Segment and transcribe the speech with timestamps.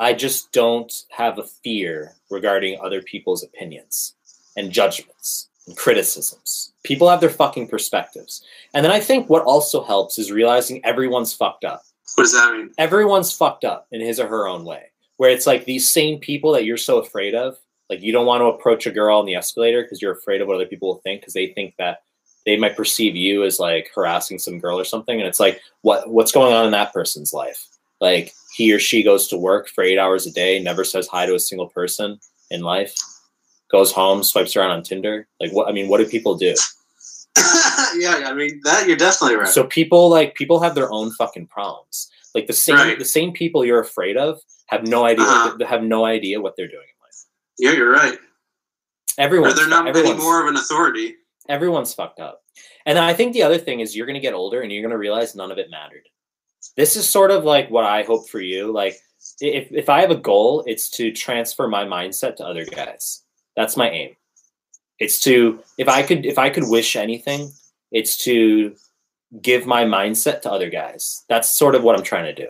[0.00, 4.14] I just don't have a fear regarding other people's opinions
[4.56, 6.72] and judgments and criticisms.
[6.84, 8.44] People have their fucking perspectives.
[8.74, 11.82] And then I think what also helps is realizing everyone's fucked up.
[12.14, 12.70] What does that mean?
[12.78, 14.84] Everyone's fucked up in his or her own way.
[15.16, 17.56] Where it's like these same people that you're so afraid of,
[17.90, 20.46] like you don't want to approach a girl on the escalator because you're afraid of
[20.46, 22.02] what other people will think because they think that
[22.46, 25.18] they might perceive you as like harassing some girl or something.
[25.18, 27.66] And it's like, what what's going on in that person's life?
[28.00, 31.26] Like he or she goes to work for eight hours a day, never says hi
[31.26, 32.18] to a single person
[32.50, 32.94] in life,
[33.70, 35.26] goes home, swipes around on Tinder.
[35.40, 35.68] Like what?
[35.68, 36.54] I mean, what do people do?
[37.96, 39.48] yeah, I mean that you're definitely right.
[39.48, 42.08] So people like people have their own fucking problems.
[42.34, 42.98] Like the same Right.
[42.98, 45.56] the same people you're afraid of have no idea Uh-huh.
[45.58, 47.24] what, have no idea what they're doing in life.
[47.58, 48.18] yeah, you're right.
[49.18, 51.16] Everyone, they're not any more of an authority.
[51.48, 52.42] everyone's fucked up.
[52.86, 55.34] And I think the other thing is you're gonna get older and you're gonna realize
[55.34, 56.06] none of it mattered.
[56.76, 58.72] This is sort of like what I hope for you.
[58.72, 58.96] Like
[59.40, 63.22] if if I have a goal, it's to transfer my mindset to other guys.
[63.56, 64.16] That's my aim.
[64.98, 67.50] It's to if I could if I could wish anything,
[67.92, 68.74] it's to
[69.42, 71.24] give my mindset to other guys.
[71.28, 72.48] That's sort of what I'm trying to do.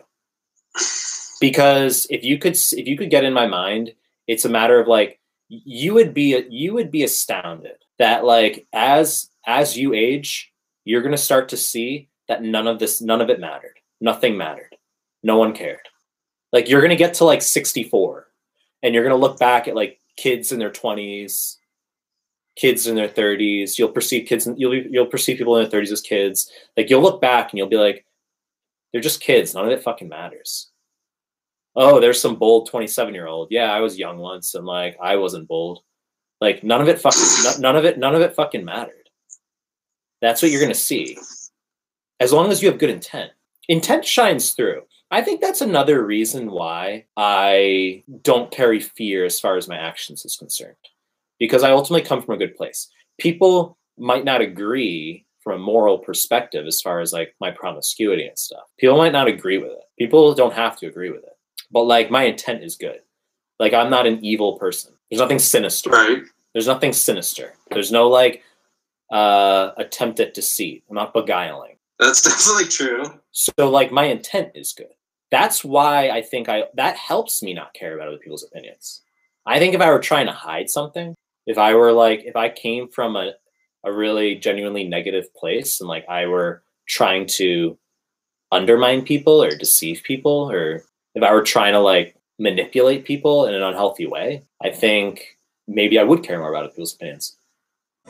[1.40, 3.92] Because if you could if you could get in my mind,
[4.26, 9.30] it's a matter of like you would be you would be astounded that like as
[9.46, 10.52] as you age,
[10.84, 13.77] you're going to start to see that none of this none of it mattered.
[14.00, 14.76] Nothing mattered.
[15.22, 15.88] No one cared.
[16.52, 18.26] Like you're going to get to like 64
[18.82, 21.56] and you're going to look back at like kids in their 20s,
[22.56, 23.78] kids in their 30s.
[23.78, 26.50] You'll perceive kids you'll you'll perceive people in their 30s as kids.
[26.76, 28.04] Like you'll look back and you'll be like
[28.92, 29.54] they're just kids.
[29.54, 30.70] None of it fucking matters.
[31.76, 33.48] Oh, there's some bold 27 year old.
[33.50, 35.80] Yeah, I was young once and like I wasn't bold.
[36.40, 38.94] Like none of it fucking no- none of it none of it fucking mattered.
[40.20, 41.18] That's what you're gonna see.
[42.20, 43.30] As long as you have good intent.
[43.68, 44.82] Intent shines through.
[45.10, 50.24] I think that's another reason why I don't carry fear as far as my actions
[50.24, 50.76] is concerned.
[51.38, 52.90] Because I ultimately come from a good place.
[53.18, 58.38] People might not agree from a moral perspective as far as like my promiscuity and
[58.38, 58.64] stuff.
[58.78, 59.84] People might not agree with it.
[59.98, 61.36] People don't have to agree with it.
[61.70, 63.00] But like my intent is good.
[63.58, 64.92] Like I'm not an evil person.
[65.10, 65.90] There's nothing sinister.
[65.90, 66.22] Right.
[66.52, 67.54] There's nothing sinister.
[67.70, 68.42] There's no like
[69.10, 70.84] uh attempt at deceit.
[70.88, 71.77] I'm not beguiling.
[71.98, 73.20] That's definitely true.
[73.32, 74.86] So like my intent is good.
[75.30, 79.02] That's why I think I that helps me not care about other people's opinions.
[79.46, 81.14] I think if I were trying to hide something,
[81.46, 83.32] if I were like if I came from a
[83.84, 87.78] a really genuinely negative place and like I were trying to
[88.50, 90.84] undermine people or deceive people or
[91.14, 95.98] if I were trying to like manipulate people in an unhealthy way, I think maybe
[95.98, 97.37] I would care more about other people's opinions.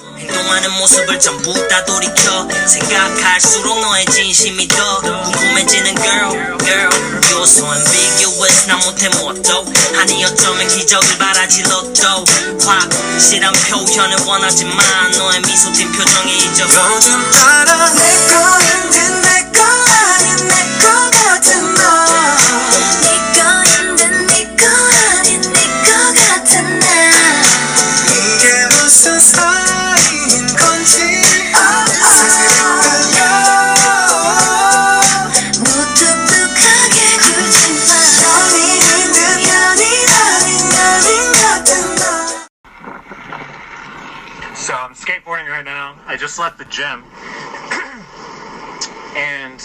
[0.01, 6.91] 행동하는 모습을 전부 다 돌이켜 생각할수록 너의 진심이 더 궁금해지는 girl girl.
[7.29, 9.67] You're so ambiguous 나 못해 뭐도
[9.99, 12.25] 아니 어쩌면 기적을 바라지 로또
[12.65, 18.59] 확실한 표현을 원하지만 너의 미소 띈 표정에 잊어서 요즘 따라 내거
[18.91, 19.28] 내
[46.09, 47.05] I just left the gym.
[49.15, 49.61] and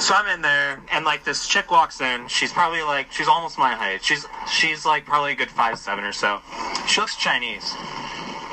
[0.00, 2.28] so I'm in there and like this chick walks in.
[2.28, 4.04] She's probably like she's almost my height.
[4.04, 6.40] She's she's like probably a good five seven or so.
[6.86, 7.74] She looks Chinese.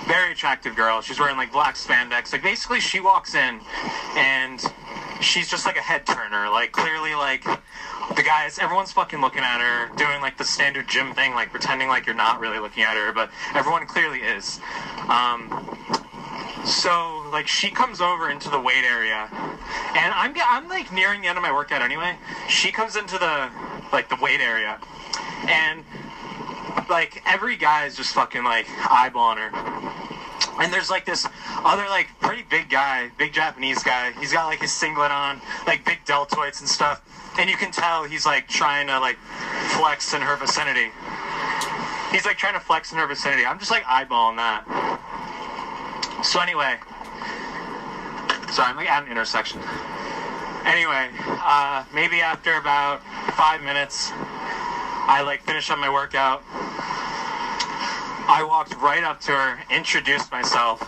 [0.07, 1.01] Very attractive girl.
[1.01, 2.33] She's wearing like black spandex.
[2.33, 3.59] Like basically she walks in
[4.15, 4.59] and
[5.21, 6.49] she's just like a head turner.
[6.49, 7.43] Like clearly like
[8.15, 11.89] the guys everyone's fucking looking at her, doing like the standard gym thing, like pretending
[11.89, 14.59] like you're not really looking at her, but everyone clearly is.
[15.07, 16.06] Um,
[16.67, 21.27] so like she comes over into the weight area, and I'm I'm like nearing the
[21.27, 22.17] end of my workout anyway.
[22.49, 23.49] She comes into the
[23.91, 24.79] like the weight area,
[25.47, 25.83] and
[26.89, 30.63] like every guy is just fucking like eyeballing her.
[30.63, 31.27] And there's like this
[31.63, 34.11] other like pretty big guy, big Japanese guy.
[34.19, 37.01] He's got like his singlet on, like big deltoids and stuff.
[37.39, 39.17] And you can tell he's like trying to like
[39.77, 40.89] flex in her vicinity.
[42.11, 43.45] He's like trying to flex in her vicinity.
[43.45, 44.65] I'm just like eyeballing that.
[46.23, 46.77] So anyway,
[48.49, 49.61] sorry, I'm at an intersection.
[50.65, 53.01] Anyway, uh, maybe after about
[53.37, 56.43] five minutes, I like finish up my workout.
[58.29, 60.81] I walked right up to her, introduced myself.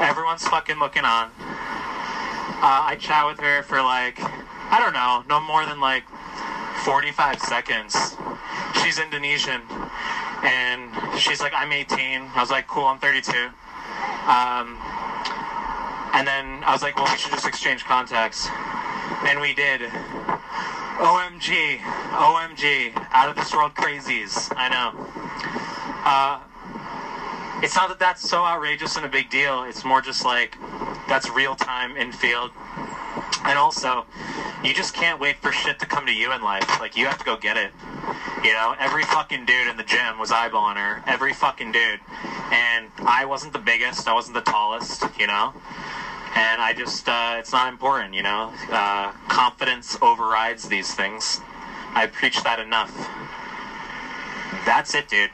[0.00, 1.30] Everyone's fucking looking on.
[1.38, 6.04] Uh, I chat with her for like, I don't know, no more than like
[6.84, 8.16] 45 seconds.
[8.82, 9.62] She's Indonesian.
[10.42, 12.30] And she's like, I'm 18.
[12.34, 13.48] I was like, cool, I'm 32.
[14.26, 14.78] Um,
[16.14, 18.48] and then I was like, well, we should just exchange contacts.
[19.26, 19.80] And we did.
[21.00, 21.78] OMG.
[21.78, 22.92] OMG.
[23.12, 24.52] Out of this world crazies.
[24.56, 24.92] I know.
[26.04, 26.40] Uh,
[27.62, 29.64] it's not that that's so outrageous and a big deal.
[29.64, 30.56] It's more just like
[31.08, 32.50] that's real time in field.
[33.44, 34.06] And also,
[34.62, 36.80] you just can't wait for shit to come to you in life.
[36.80, 37.72] Like, you have to go get it.
[38.44, 41.02] You know, every fucking dude in the gym was eyeballing her.
[41.06, 42.00] Every fucking dude.
[42.52, 45.54] And I wasn't the biggest, I wasn't the tallest, you know?
[46.36, 48.52] And I just, uh, it's not important, you know?
[48.70, 51.40] Uh, confidence overrides these things.
[51.94, 52.92] I preach that enough.
[54.66, 55.30] That's it, dude.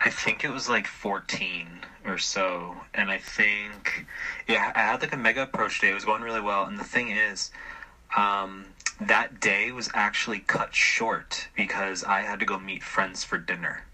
[0.00, 1.68] I think it was like 14
[2.04, 2.76] or so.
[2.94, 4.06] And I think,
[4.48, 5.90] yeah, I had like a mega approach day.
[5.90, 6.64] It was going really well.
[6.64, 7.50] And the thing is,
[8.16, 8.66] um,
[9.00, 13.84] that day was actually cut short because I had to go meet friends for dinner.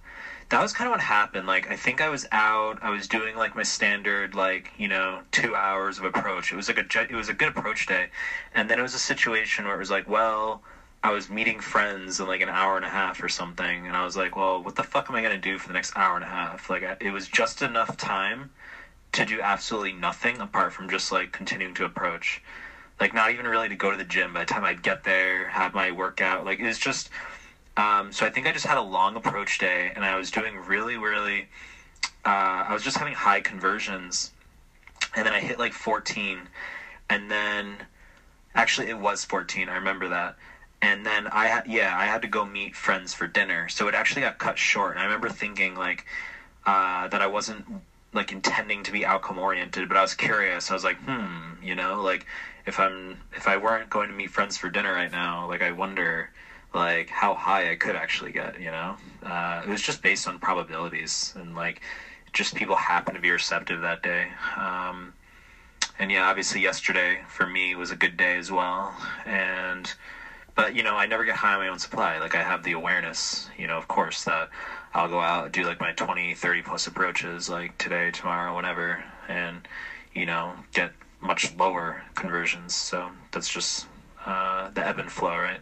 [0.51, 1.47] That was kind of what happened.
[1.47, 2.79] Like, I think I was out.
[2.83, 6.53] I was doing like my standard, like you know, two hours of approach.
[6.53, 8.09] It was like a it was a good approach day,
[8.55, 10.63] and then it was a situation where it was like, well,
[11.03, 14.05] I was meeting friends in like an hour and a half or something, and I
[14.05, 16.25] was like, well, what the fuck am I gonna do for the next hour and
[16.25, 16.69] a half?
[16.69, 18.51] Like, I, it was just enough time
[19.13, 22.43] to do absolutely nothing apart from just like continuing to approach.
[23.01, 24.33] Like, not even really to go to the gym.
[24.33, 27.11] By the time I'd get there, have my workout, like it was just.
[27.77, 30.57] Um, so I think I just had a long approach day, and I was doing
[30.57, 31.49] really, really.
[32.25, 34.33] Uh, I was just having high conversions,
[35.15, 36.49] and then I hit like 14,
[37.09, 37.87] and then
[38.57, 39.69] actually it was 14.
[39.69, 40.35] I remember that
[40.81, 43.95] and then I had yeah I had to go meet friends for dinner, so it
[43.95, 44.93] actually got cut short.
[44.93, 46.05] And I remember thinking like
[46.67, 47.65] uh, that I wasn't
[48.13, 50.71] like intending to be outcome oriented, but I was curious.
[50.71, 52.27] I was like, hmm, you know, like
[52.67, 55.73] if I'm if I weren't going to meet friends for dinner right now, like I
[55.73, 56.31] wonder
[56.75, 58.61] like how high I could actually get.
[58.61, 61.81] You know, uh, it was just based on probabilities and like
[62.33, 64.29] just people happened to be receptive that day.
[64.57, 65.15] Um,
[65.99, 68.95] and yeah, obviously yesterday for me was a good day as well,
[69.27, 69.93] and
[70.59, 72.19] but you know i never get high on my own supply.
[72.19, 74.51] Like i have the awareness you know of course that
[74.93, 79.69] i'll go out do like my 20 30 plus approaches like today tomorrow whenever and
[80.15, 80.91] you know get
[81.21, 82.75] much lower conversions.
[82.75, 83.87] So that's just
[84.27, 85.61] uh, the ebb and flow right?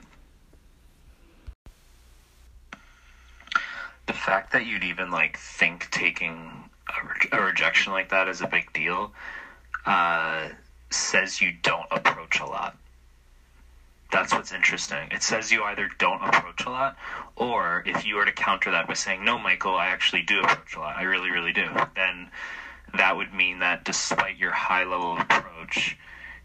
[4.07, 8.41] The fact that you'd even like think taking a, re- a rejection like that is
[8.41, 9.13] a big deal
[9.85, 10.49] uh,
[10.91, 12.77] says you don't approach a lot
[14.11, 15.09] that's what's interesting.
[15.11, 16.97] It says you either don't approach a lot,
[17.35, 20.77] or if you were to counter that by saying, No, Michael, I actually do approach
[20.77, 20.97] a lot.
[20.97, 21.69] I really, really do.
[21.95, 22.31] Then
[22.97, 25.97] that would mean that despite your high level of approach,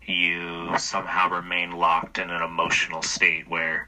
[0.06, 3.88] you somehow remain locked in an emotional state where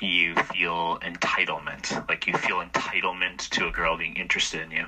[0.00, 2.08] you feel entitlement.
[2.08, 4.86] Like you feel entitlement to a girl being interested in you.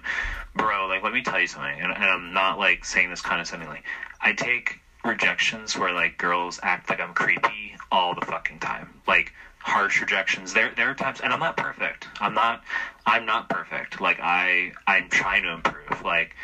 [0.55, 1.81] Bro, like, let me tell you something.
[1.81, 3.83] And, and I'm not like saying this condescendingly.
[4.21, 8.89] I take rejections where like girls act like I'm creepy all the fucking time.
[9.07, 10.55] Like harsh rejections.
[10.55, 12.09] There there are times and I'm not perfect.
[12.21, 12.63] I'm not
[13.07, 14.01] I'm not perfect.
[14.01, 16.03] Like I I'm trying to improve.
[16.03, 16.35] Like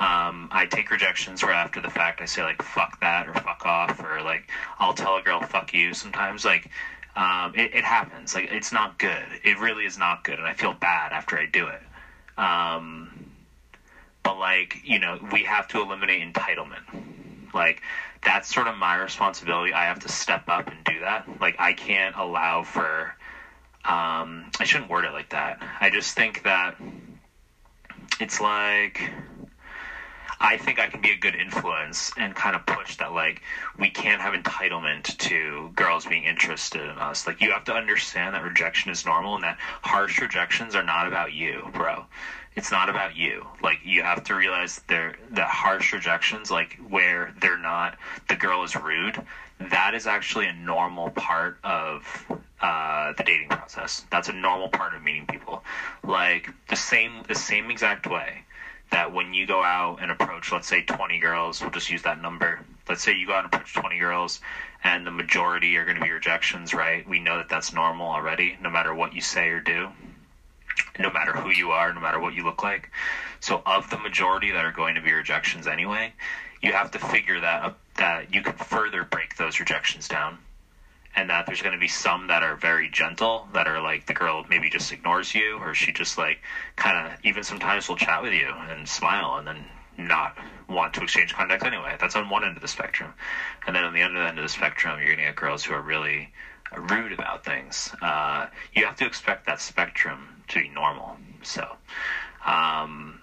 [0.00, 3.64] um, I take rejections where after the fact I say like fuck that or fuck
[3.64, 6.68] off or like I'll tell a girl fuck you sometimes like
[7.14, 10.54] um, it, it happens like it's not good it really is not good and I
[10.54, 11.82] feel bad after I do it
[12.36, 13.30] um,
[14.24, 16.82] but like you know we have to eliminate entitlement
[17.54, 17.80] like
[18.24, 19.72] that's sort of my responsibility.
[19.72, 21.40] I have to step up and do that.
[21.40, 23.14] Like I can't allow for
[23.84, 25.62] um I shouldn't word it like that.
[25.80, 26.76] I just think that
[28.18, 29.10] it's like
[30.40, 33.40] I think I can be a good influence and kind of push that like
[33.78, 37.26] we can't have entitlement to girls being interested in us.
[37.26, 41.06] Like you have to understand that rejection is normal and that harsh rejections are not
[41.06, 42.04] about you, bro.
[42.56, 43.46] It's not about you.
[43.62, 47.96] Like you have to realize they're that harsh rejections, like where they're not
[48.28, 49.20] the girl is rude,
[49.58, 52.02] that is actually a normal part of
[52.60, 54.04] uh, the dating process.
[54.10, 55.62] That's a normal part of meeting people.
[56.04, 58.44] Like the same the same exact way
[58.90, 62.20] that when you go out and approach, let's say 20 girls, we'll just use that
[62.20, 62.60] number.
[62.88, 64.40] Let's say you go out and approach 20 girls,
[64.84, 67.06] and the majority are going to be rejections, right?
[67.08, 69.90] We know that that's normal already, no matter what you say or do,
[70.98, 72.90] no matter who you are, no matter what you look like.
[73.40, 76.12] So, of the majority that are going to be rejections anyway,
[76.62, 80.38] you have to figure that up, that you can further break those rejections down
[81.16, 84.14] and that there's going to be some that are very gentle that are like the
[84.14, 86.38] girl maybe just ignores you or she just like
[86.76, 89.64] kind of even sometimes will chat with you and smile and then
[89.96, 90.36] not
[90.68, 91.96] want to exchange contacts anyway.
[92.00, 93.14] That's on one end of the spectrum,
[93.66, 95.80] and then on the other end of the spectrum, you're gonna get girls who are
[95.80, 96.32] really
[96.76, 97.94] rude about things.
[98.02, 101.16] Uh, you have to expect that spectrum to be normal.
[101.42, 101.76] So.
[102.44, 103.20] Um,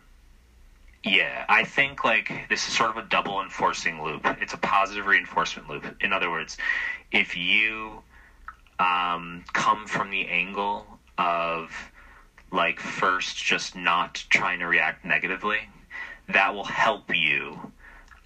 [1.03, 4.25] yeah, I think like this is sort of a double enforcing loop.
[4.39, 5.95] It's a positive reinforcement loop.
[6.01, 6.57] In other words,
[7.11, 8.03] if you
[8.79, 10.85] um, come from the angle
[11.17, 11.71] of
[12.51, 15.59] like first just not trying to react negatively,
[16.29, 17.71] that will help you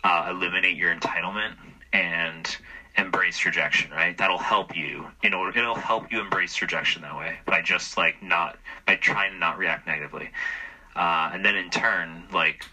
[0.04, 1.56] uh, eliminate your entitlement
[1.94, 2.58] and
[2.98, 3.92] embrace rejection.
[3.92, 4.18] Right?
[4.18, 5.58] That'll help you in order.
[5.58, 9.58] It'll help you embrace rejection that way by just like not by trying to not
[9.58, 10.30] react negatively
[10.96, 12.66] uh, and then in turn, like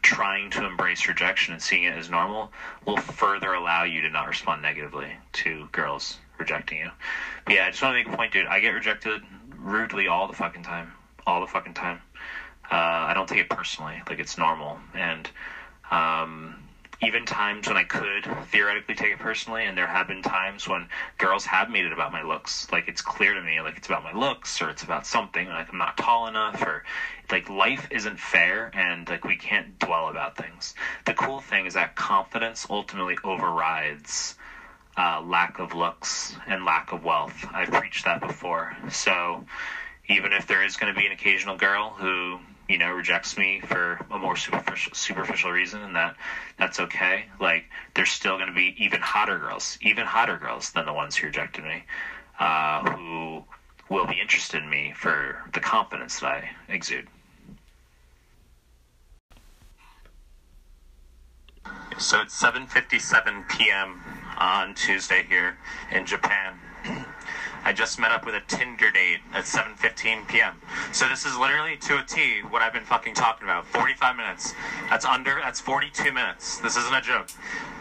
[0.00, 2.50] trying to embrace rejection and seeing it as normal
[2.86, 6.90] will further allow you to not respond negatively to girls rejecting you.
[7.44, 8.46] But yeah, I just want to make a point, dude.
[8.46, 9.22] I get rejected
[9.58, 10.92] rudely all the fucking time,
[11.26, 12.00] all the fucking time.
[12.70, 15.28] Uh, I don't take it personally, like it's normal, and
[15.90, 16.61] um,
[17.02, 20.86] even times when I could theoretically take it personally, and there have been times when
[21.18, 22.70] girls have made it about my looks.
[22.70, 25.68] Like it's clear to me, like it's about my looks, or it's about something, like
[25.70, 26.84] I'm not tall enough, or
[27.30, 30.74] like life isn't fair, and like we can't dwell about things.
[31.04, 34.36] The cool thing is that confidence ultimately overrides
[34.96, 37.46] uh, lack of looks and lack of wealth.
[37.52, 38.76] I've preached that before.
[38.90, 39.44] So
[40.08, 42.38] even if there is going to be an occasional girl who
[42.68, 46.16] you know rejects me for a more superficial superficial reason and that
[46.58, 47.64] that's okay like
[47.94, 51.26] there's still going to be even hotter girls even hotter girls than the ones who
[51.26, 51.82] rejected me
[52.38, 53.44] uh, who
[53.88, 57.08] will be interested in me for the confidence that i exude
[61.98, 64.00] So it's 7:57 p.m.
[64.38, 65.56] on Tuesday here
[65.92, 66.58] in Japan.
[67.64, 70.60] I just met up with a Tinder date at 7:15 p.m.
[70.92, 73.66] So this is literally to a T what I've been fucking talking about.
[73.66, 74.54] 45 minutes.
[74.90, 75.38] That's under.
[75.42, 76.58] That's 42 minutes.
[76.58, 77.28] This isn't a joke.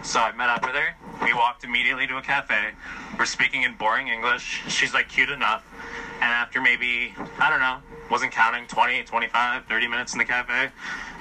[0.04, 0.96] So I met up with her.
[1.24, 2.72] We walked immediately to a cafe.
[3.18, 4.64] We're speaking in boring English.
[4.68, 5.66] She's like cute enough.
[6.16, 7.80] And after maybe I don't know,
[8.12, 10.70] wasn't counting 20, 25, 30 minutes in the cafe.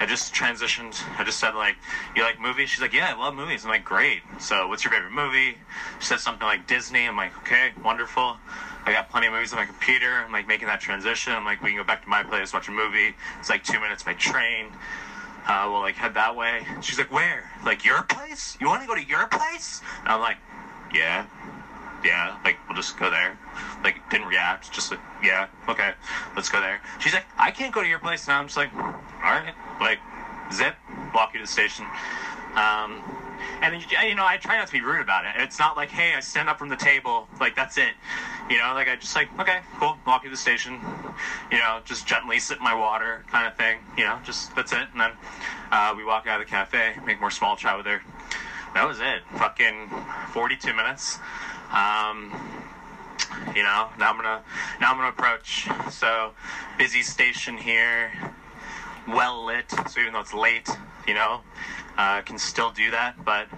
[0.01, 1.01] I just transitioned.
[1.19, 1.77] I just said like,
[2.17, 4.93] "You like movies?" She's like, "Yeah, I love movies." I'm like, "Great." So, what's your
[4.93, 5.59] favorite movie?
[6.01, 7.07] She said something like Disney.
[7.07, 8.39] I'm like, "Okay, wonderful."
[8.85, 10.25] I got plenty of movies on my computer.
[10.27, 11.33] I'm like making that transition.
[11.33, 13.15] I'm like, we can go back to my place, watch a movie.
[13.39, 14.67] It's like two minutes by train.
[15.47, 16.67] Uh, we'll like head that way.
[16.81, 17.51] She's like, "Where?
[17.65, 18.57] Like your place?
[18.61, 20.39] You want to go to your place?" And I'm like,
[20.93, 21.27] "Yeah."
[22.05, 23.39] Yeah, like we'll just go there.
[23.85, 25.93] Like didn't react, just like yeah, okay,
[26.37, 26.81] let's go there.
[26.99, 28.39] She's like, I can't go to your place now.
[28.39, 28.93] I'm just like, all
[29.23, 29.99] right, like
[30.53, 30.77] zip,
[31.15, 31.87] walk you to the station.
[32.55, 33.01] Um,
[33.63, 35.33] and then, you know, I try not to be rude about it.
[35.37, 37.95] It's not like, hey, I stand up from the table, like that's it.
[38.49, 40.81] You know, like I just like, okay, cool, walk you to the station.
[41.51, 43.79] You know, just gently sip my water, kind of thing.
[43.97, 44.89] You know, just that's it.
[44.93, 45.13] And then
[45.71, 48.03] uh, we walk out of the cafe, make more small chat with her.
[48.75, 49.23] That was it.
[49.37, 49.91] Fucking
[50.33, 51.19] 42 minutes.
[51.71, 52.33] Um,
[53.55, 54.43] you know, now I'm gonna
[54.81, 55.69] now I'm gonna approach.
[55.91, 56.33] So
[56.79, 58.13] busy station here,
[59.07, 59.71] well lit.
[59.89, 60.69] So even though it's late,
[61.07, 61.41] you know,
[61.97, 63.25] uh, can still do that.
[63.25, 63.49] But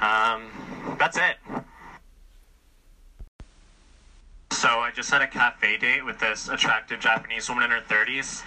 [0.00, 1.36] um, that's it.
[4.66, 8.42] So I just had a cafe date with this attractive Japanese woman in her 30s,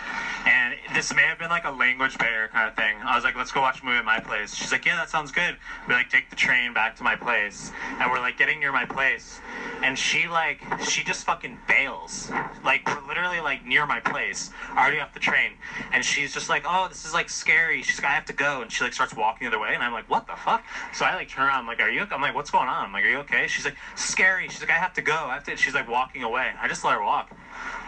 [0.46, 2.98] and this may have been like a language barrier kind of thing.
[3.02, 5.10] I was like, "Let's go watch a movie at my place." She's like, "Yeah, that
[5.10, 5.56] sounds good."
[5.88, 7.72] We like take the train back to my place,
[8.02, 9.40] and we're like getting near my place,
[9.82, 12.30] and she like she just fucking bails.
[12.66, 15.54] Like we're literally like near my place, already off the train,
[15.94, 18.62] and she's just like, "Oh, this is like scary." She's like, "I have to go,"
[18.62, 21.06] and she like starts walking the other way, and I'm like, "What the fuck?" So
[21.06, 23.06] I like turn around, I'm like, "Are you?" I'm like, "What's going on?" I'm like,
[23.06, 25.56] "Are you okay?" She's like, "Scary." She's like, "I have to go." I have to.
[25.56, 26.51] She's like walking away.
[26.60, 27.32] I just let her walk.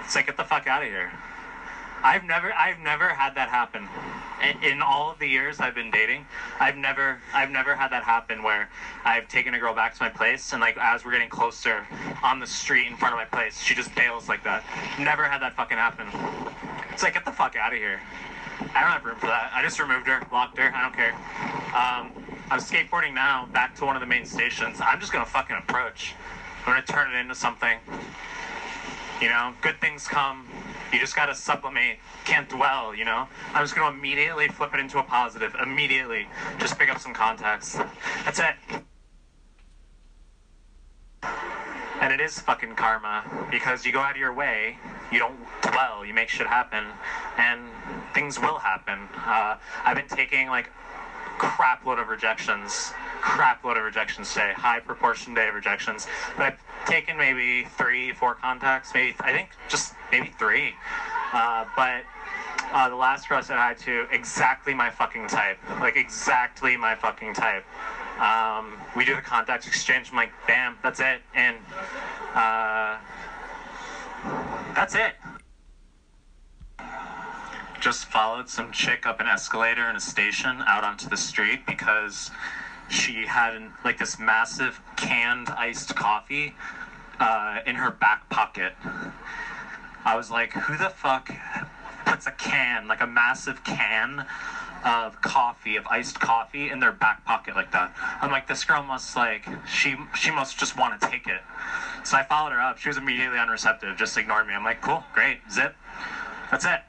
[0.04, 1.12] It's like, get the fuck out of here.
[2.04, 3.88] I've never, I've never had that happen.
[4.42, 6.26] In, in all of the years I've been dating,
[6.60, 8.70] I've never, I've never had that happen where
[9.06, 11.86] I've taken a girl back to my place and like as we're getting closer
[12.24, 14.64] on the street in front of my place, she just bails like that.
[15.00, 16.08] Never had that fucking happen.
[16.92, 18.00] It's like, get the fuck out of here.
[18.60, 19.52] I don't have room for that.
[19.54, 20.72] I just removed her, locked her.
[20.74, 21.14] I don't care.
[21.74, 22.12] Um,
[22.50, 24.80] I'm skateboarding now back to one of the main stations.
[24.82, 26.16] I'm just gonna fucking approach.
[26.66, 27.80] I'm gonna turn it into something.
[29.20, 30.48] You know, good things come.
[30.92, 31.98] You just gotta sublimate.
[32.26, 33.28] Can't dwell, you know?
[33.54, 35.56] I'm just gonna immediately flip it into a positive.
[35.62, 36.28] Immediately.
[36.60, 37.80] Just pick up some contacts.
[38.26, 38.56] That's it.
[42.02, 44.78] And it is fucking karma because you go out of your way,
[45.12, 46.84] you don't dwell, you make shit happen,
[47.38, 47.62] and
[48.14, 49.08] things will happen.
[49.16, 50.72] Uh, I've been taking like
[51.42, 56.06] crap load of rejections, crap load of rejections today, high proportion day of rejections.
[56.38, 60.74] But I've taken maybe three, four contacts, maybe I think just maybe three.
[61.34, 62.04] Uh, but
[62.74, 65.58] Uh, the last girl I said hi to, exactly my fucking type.
[65.82, 67.66] Like, exactly my fucking type.
[68.18, 70.10] Um, we do the contact exchange.
[70.12, 71.20] I'm like, bam, that's it.
[71.36, 71.58] And
[72.34, 72.96] uh,
[74.74, 75.16] that's it.
[77.82, 82.30] Just followed some chick up an escalator in a station out onto the street because
[82.90, 86.54] she had an, like this massive canned iced coffee
[87.20, 88.74] uh, in her back pocket.
[90.06, 91.32] I was like, who the fuck
[92.06, 94.28] puts a can, like a massive can
[94.86, 97.96] of coffee, of iced coffee in their back pocket like that?
[98.22, 101.42] I'm like, this girl must like, she she must just want to take it.
[102.04, 102.78] So I followed her up.
[102.78, 104.54] She was immediately unreceptive, just ignored me.
[104.54, 105.76] I'm like, cool, great, zip.
[106.52, 106.82] That's it.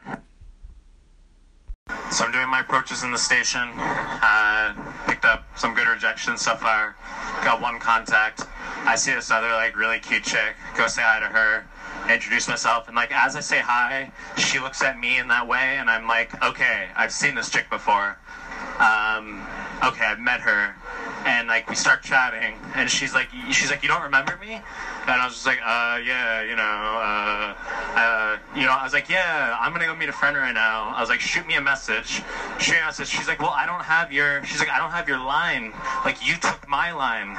[2.12, 3.71] So I'm doing my approaches in the station.
[3.79, 4.75] Uh,
[5.07, 6.95] picked up some good rejections so far.
[7.43, 8.45] Got one contact.
[8.85, 10.55] I see this other like really cute chick.
[10.77, 11.65] Go say hi to her.
[12.12, 15.79] Introduce myself, and like as I say hi, she looks at me in that way,
[15.79, 18.19] and I'm like, okay, I've seen this chick before.
[18.79, 19.47] Um,
[19.83, 20.75] okay, I've met her,
[21.25, 24.55] and like we start chatting, and she's like, she's like, you don't remember me?
[24.55, 27.55] And I was just like, uh, yeah, you know, uh,
[27.99, 30.93] uh, you know, I was like, yeah, I'm gonna go meet a friend right now.
[30.95, 32.23] I was like, shoot me a message.
[32.59, 33.09] She message.
[33.09, 34.45] She's like, well, I don't have your.
[34.45, 35.73] She's like, I don't have your line.
[36.05, 37.38] Like you took my line.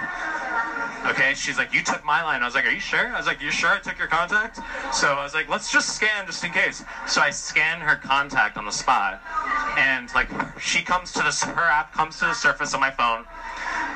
[1.06, 2.42] Okay, she's like, you took my line.
[2.42, 3.14] I was like, are you sure?
[3.14, 4.60] I was like, you sure I took your contact?
[4.92, 6.84] So I was like, let's just scan just in case.
[7.06, 9.22] So I scan her contact on the spot,
[9.78, 13.26] and like she comes to this, her app comes to the surface of my phone.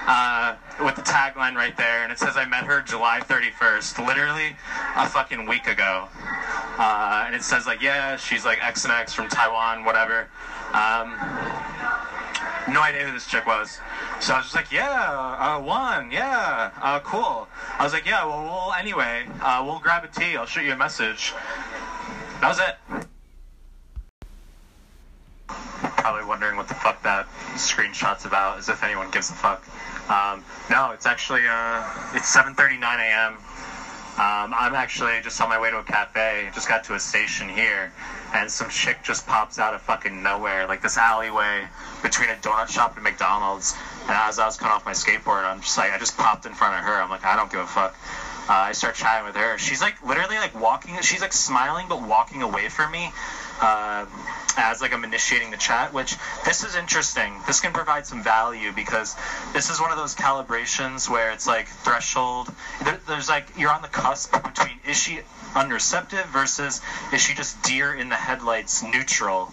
[0.07, 4.55] Uh, with the tagline right there, and it says I met her July 31st, literally
[4.95, 6.07] a fucking week ago.
[6.77, 10.27] Uh, and it says like, yeah, she's like X and X from Taiwan, whatever.
[10.73, 11.17] Um,
[12.71, 13.79] no idea who this chick was.
[14.19, 17.47] So I was just like, yeah, uh, one, yeah, uh, cool.
[17.79, 20.37] I was like, yeah, well, well anyway, uh, we'll grab a tea.
[20.37, 21.33] I'll shoot you a message.
[22.41, 23.07] That was it.
[25.47, 29.63] Probably wondering what the fuck that screenshot's about, as if anyone gives a fuck.
[30.09, 33.33] Um, no, it's actually uh, it's 7:39 a.m.
[34.17, 36.49] Um, I'm actually just on my way to a cafe.
[36.53, 37.91] Just got to a station here,
[38.33, 41.67] and some chick just pops out of fucking nowhere, like this alleyway
[42.01, 43.75] between a donut shop and McDonald's.
[44.03, 46.53] And as I was coming off my skateboard, I'm just like, I just popped in
[46.53, 46.99] front of her.
[46.99, 47.95] I'm like, I don't give a fuck.
[48.49, 49.57] Uh, I start chatting with her.
[49.57, 50.95] She's like literally like walking.
[51.01, 53.11] She's like smiling but walking away from me.
[53.59, 54.05] Uh,
[54.57, 57.33] as like I'm initiating the chat, which this is interesting.
[57.45, 59.15] This can provide some value because
[59.53, 62.51] this is one of those calibrations where it's like threshold.
[62.83, 65.19] There, there's like you're on the cusp between is she
[65.53, 66.81] unreceptive versus
[67.13, 69.51] is she just deer in the headlights neutral.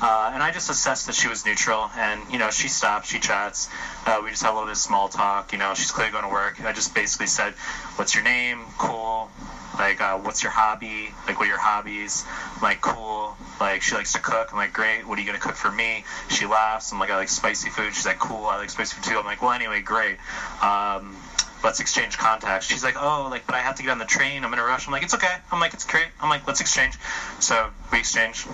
[0.00, 3.18] Uh, and I just assessed that she was neutral, and you know she stops, she
[3.18, 3.68] chats.
[4.04, 5.52] Uh, we just have a little bit of small talk.
[5.52, 6.62] You know she's clearly going to work.
[6.62, 7.54] I just basically said,
[7.96, 8.60] "What's your name?
[8.78, 9.30] Cool.
[9.78, 11.10] Like, uh, what's your hobby?
[11.26, 12.24] Like, what are your hobbies?
[12.56, 13.36] I'm like, cool.
[13.60, 14.48] Like, she likes to cook.
[14.50, 15.06] I'm like, great.
[15.06, 16.04] What are you gonna cook for me?
[16.30, 16.92] She laughs.
[16.92, 17.94] I'm like, I like spicy food.
[17.94, 18.46] She's like, cool.
[18.46, 19.18] I like spicy food too.
[19.18, 20.16] I'm like, well, anyway, great.
[20.62, 21.14] Um,
[21.62, 22.66] let's exchange contacts.
[22.66, 24.44] She's like, oh, like, but I have to get on the train.
[24.44, 24.86] I'm in a rush.
[24.86, 25.34] I'm like, it's okay.
[25.52, 26.08] I'm like, it's great.
[26.20, 26.94] I'm like, let's exchange.
[27.40, 28.46] So we exchange.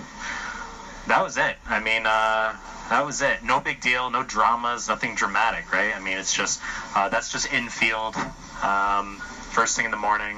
[1.07, 1.57] That was it.
[1.67, 2.55] I mean, uh,
[2.89, 3.43] that was it.
[3.43, 4.09] No big deal.
[4.09, 4.87] No dramas.
[4.87, 5.93] Nothing dramatic, right?
[5.95, 6.61] I mean, it's just
[6.95, 8.15] uh, that's just infield.
[8.61, 9.17] Um,
[9.51, 10.37] first thing in the morning,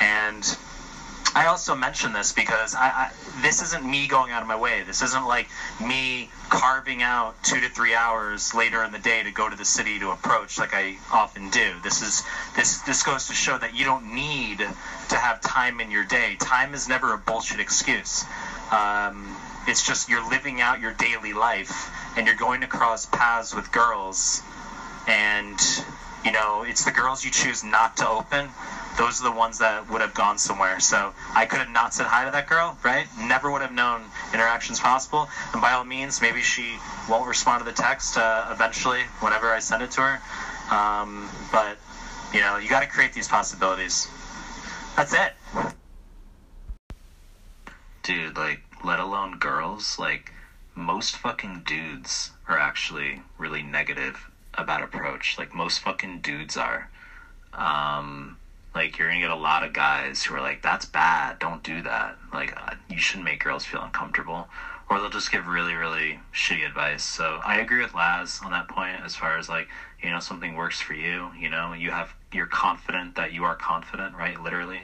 [0.00, 0.56] and
[1.34, 4.82] I also mention this because I, I this isn't me going out of my way.
[4.82, 5.48] This isn't like
[5.80, 9.64] me carving out two to three hours later in the day to go to the
[9.64, 11.72] city to approach like I often do.
[11.82, 12.22] This is
[12.54, 16.36] this this goes to show that you don't need to have time in your day.
[16.38, 18.24] Time is never a bullshit excuse.
[18.70, 23.54] Um, it's just you're living out your daily life and you're going to cross paths
[23.54, 24.42] with girls
[25.06, 25.58] and
[26.24, 28.48] you know it's the girls you choose not to open.
[28.98, 30.78] Those are the ones that would have gone somewhere.
[30.80, 33.06] So i could have not said hi to that girl right?
[33.18, 35.28] Never would have known interactions possible.
[35.52, 36.76] And by all means maybe she
[37.08, 40.74] won't respond to the text uh, eventually whenever i send it to her.
[40.74, 41.78] Um, but
[42.32, 44.08] you know you got to create these possibilities.
[44.96, 45.32] That's it.
[48.02, 50.32] Dude, like, let alone girls, like,
[50.74, 55.36] most fucking dudes are actually really negative about approach.
[55.38, 56.88] Like, most fucking dudes are.
[57.52, 58.36] Um,
[58.74, 61.82] like, you're gonna get a lot of guys who are like, that's bad, don't do
[61.82, 62.16] that.
[62.32, 64.48] Like, uh, you shouldn't make girls feel uncomfortable.
[64.88, 67.02] Or they'll just give really, really shitty advice.
[67.02, 69.68] So I agree with Laz on that point as far as like,
[70.02, 73.54] you know, something works for you, you know, you have, you're confident that you are
[73.54, 74.38] confident, right?
[74.40, 74.82] Literally.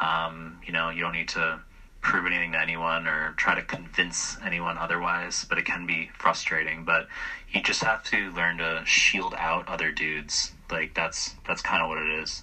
[0.00, 1.60] Um, you know, you don't need to
[2.00, 6.84] prove anything to anyone or try to convince anyone otherwise, but it can be frustrating.
[6.84, 7.08] But
[7.52, 10.52] you just have to learn to shield out other dudes.
[10.70, 12.42] Like that's that's kind of what it is.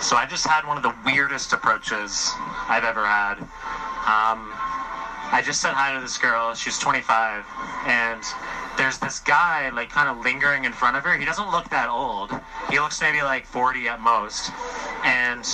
[0.00, 2.32] So I just had one of the weirdest approaches
[2.68, 3.34] I've ever had.
[4.08, 4.48] Um,
[5.32, 6.54] I just said hi to this girl.
[6.54, 7.44] She's 25,
[7.86, 8.24] and
[8.80, 11.14] there's this guy like kind of lingering in front of her.
[11.18, 12.32] He doesn't look that old.
[12.70, 14.50] He looks maybe like 40 at most,
[15.04, 15.44] and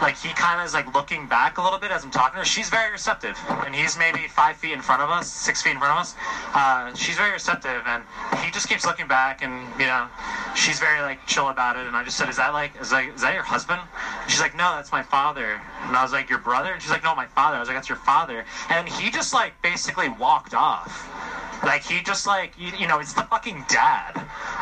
[0.00, 2.38] like he kind of is like looking back a little bit as I'm talking to
[2.38, 2.44] her.
[2.44, 5.78] She's very receptive, and he's maybe five feet in front of us, six feet in
[5.78, 6.14] front of us.
[6.54, 8.02] Uh, she's very receptive, and
[8.44, 10.06] he just keeps looking back, and you know,
[10.54, 11.86] she's very like chill about it.
[11.86, 13.80] And I just said, "Is that like, is that, is that your husband?"
[14.22, 16.90] And she's like, "No, that's my father." And I was like, "Your brother?" And she's
[16.90, 20.08] like, "No, my father." I was like, "That's your father." And he just like basically
[20.08, 21.08] walked off.
[21.62, 24.12] Like he just like you, you know, it's the fucking dad.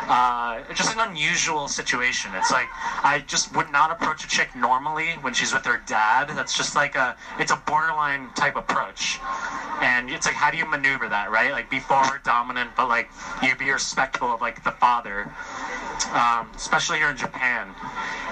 [0.07, 2.31] Uh, just an unusual situation.
[2.35, 2.67] It's like
[3.03, 6.29] I just would not approach a chick normally when she's with her dad.
[6.29, 9.19] That's just like a it's a borderline type approach.
[9.81, 11.51] And it's like how do you maneuver that, right?
[11.51, 13.09] Like be forward dominant, but like
[13.41, 15.33] you be respectful of like the father.
[16.13, 17.73] Um, especially here in Japan.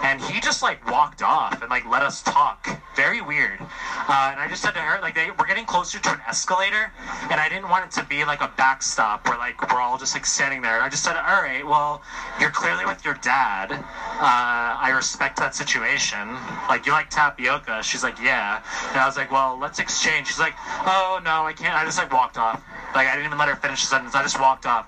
[0.03, 2.69] And he just like walked off and like let us talk.
[2.95, 3.59] Very weird.
[3.59, 6.91] Uh, and I just said to her, like, they, we're getting closer to an escalator,
[7.31, 10.13] and I didn't want it to be like a backstop where like we're all just
[10.13, 10.81] like standing there.
[10.81, 12.03] I just said, all right, well,
[12.39, 13.71] you're clearly with your dad.
[13.71, 13.81] Uh,
[14.19, 16.37] I respect that situation.
[16.69, 17.81] Like, you like tapioca?
[17.83, 18.61] She's like, yeah.
[18.91, 20.27] And I was like, well, let's exchange.
[20.27, 20.53] She's like,
[20.85, 21.75] oh no, I can't.
[21.75, 22.61] I just like walked off.
[22.95, 24.13] Like, I didn't even let her finish the sentence.
[24.13, 24.85] I just walked off.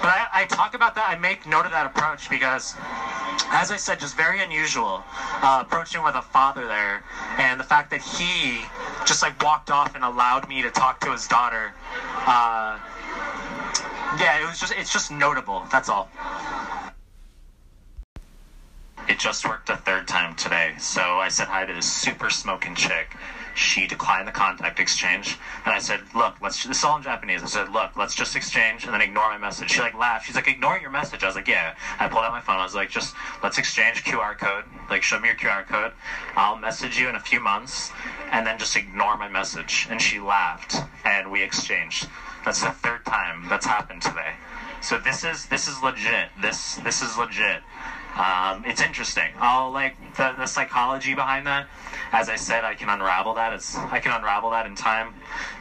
[0.00, 1.08] But I, I talk about that.
[1.08, 2.74] I make note of that approach because,
[3.50, 5.02] as I said, just very unusual
[5.42, 7.02] uh, approaching with a father there,
[7.38, 8.62] and the fact that he
[9.06, 11.72] just like walked off and allowed me to talk to his daughter.
[12.26, 12.78] Uh,
[14.20, 15.64] yeah, it was just it's just notable.
[15.70, 16.08] That's all.
[19.08, 20.74] It just worked a third time today.
[20.78, 23.16] So I said hi to this super smoking chick.
[23.54, 27.42] She declined the contact exchange, and I said, "Look, let's." This is all in Japanese.
[27.42, 30.26] I said, "Look, let's just exchange, and then ignore my message." She like laughed.
[30.26, 32.60] She's like, "Ignore your message." I was like, "Yeah." I pulled out my phone.
[32.60, 34.64] I was like, "Just let's exchange QR code.
[34.90, 35.92] Like, show me your QR code.
[36.36, 37.90] I'll message you in a few months,
[38.30, 42.08] and then just ignore my message." And she laughed, and we exchanged.
[42.44, 44.34] That's the third time that's happened today.
[44.80, 46.28] So this is this is legit.
[46.40, 47.62] This this is legit.
[48.16, 49.30] Um, it's interesting.
[49.38, 51.66] I'll like the, the psychology behind that.
[52.12, 53.52] As I said, I can unravel that.
[53.52, 55.14] It's I can unravel that in time.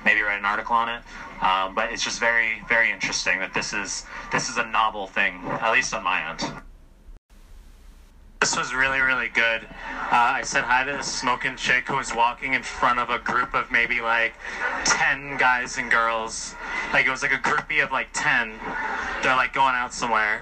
[0.06, 1.02] Maybe write an article on it.
[1.42, 5.42] Um, but it's just very very interesting that this is this is a novel thing,
[5.46, 6.62] at least on my end.
[8.40, 9.64] This was really, really good.
[9.64, 13.18] Uh, I said hi to this smoking chick who was walking in front of a
[13.18, 14.36] group of maybe like
[14.86, 16.54] 10 guys and girls.
[16.94, 18.54] Like it was like a groupie of like 10.
[19.24, 20.42] They're like going out somewhere.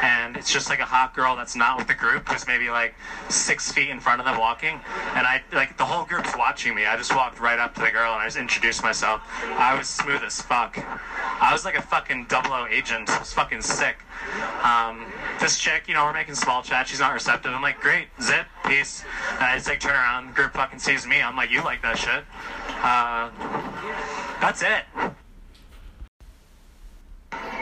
[0.00, 2.94] And it's just like a hot girl that's not with the group who's maybe like
[3.28, 4.80] six feet in front of them walking.
[5.14, 6.86] And I, like, the whole group's watching me.
[6.86, 9.22] I just walked right up to the girl and I just introduced myself.
[9.42, 10.78] I was smooth as fuck.
[10.78, 13.10] I was like a fucking double O agent.
[13.10, 13.98] I was fucking sick.
[14.62, 15.06] Um,
[15.40, 16.88] this chick, you know, we're making small chat.
[16.88, 17.52] She's not receptive.
[17.52, 19.04] I'm like, great, zip, peace.
[19.38, 20.28] I just like turn around.
[20.28, 21.20] The group fucking sees me.
[21.20, 22.24] I'm like, you like that shit.
[22.82, 23.30] Uh,
[24.40, 24.84] that's it.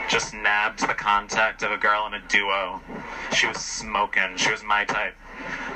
[0.09, 2.79] just nabbed the contact of a girl in a duo.
[3.35, 4.37] She was smoking.
[4.37, 5.15] She was my type.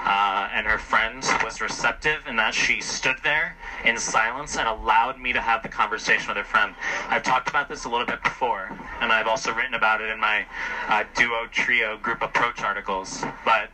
[0.06, 5.20] Uh, and her friend was receptive in that she stood there in silence and allowed
[5.20, 6.74] me to have the conversation with her friend.
[7.10, 10.20] I've talked about this a little bit before, and I've also written about it in
[10.20, 10.46] my
[10.88, 13.24] uh, duo trio group approach articles.
[13.44, 13.70] But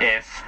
[0.00, 0.42] if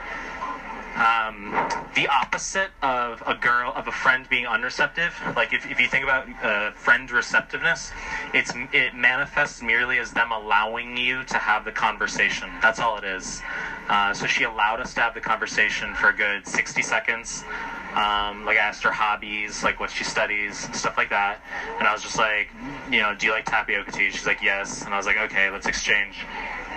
[0.96, 1.50] um,
[1.94, 5.14] the opposite of a girl of a friend being unreceptive.
[5.34, 7.92] Like if, if you think about uh, friend receptiveness
[8.34, 12.48] it's it manifests merely as them allowing you to have the conversation.
[12.60, 13.42] That's all it is.
[13.88, 17.44] Uh, so she allowed us to have the conversation for a good 60 seconds.
[17.92, 21.42] Um, like I asked her hobbies like what she studies stuff like that.
[21.78, 22.48] And I was just like
[22.90, 24.10] you know do you like tapioca tea?
[24.10, 24.84] She's like yes.
[24.84, 26.24] And I was like okay let's exchange.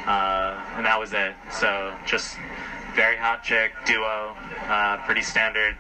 [0.06, 1.34] Uh, and that was it.
[1.52, 2.38] So just
[2.96, 4.34] very hot chick duo,
[4.70, 5.76] uh, pretty standard.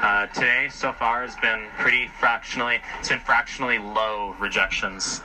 [0.00, 2.80] Uh, today so far has been pretty fractionally.
[2.98, 5.20] It's been fractionally low rejections,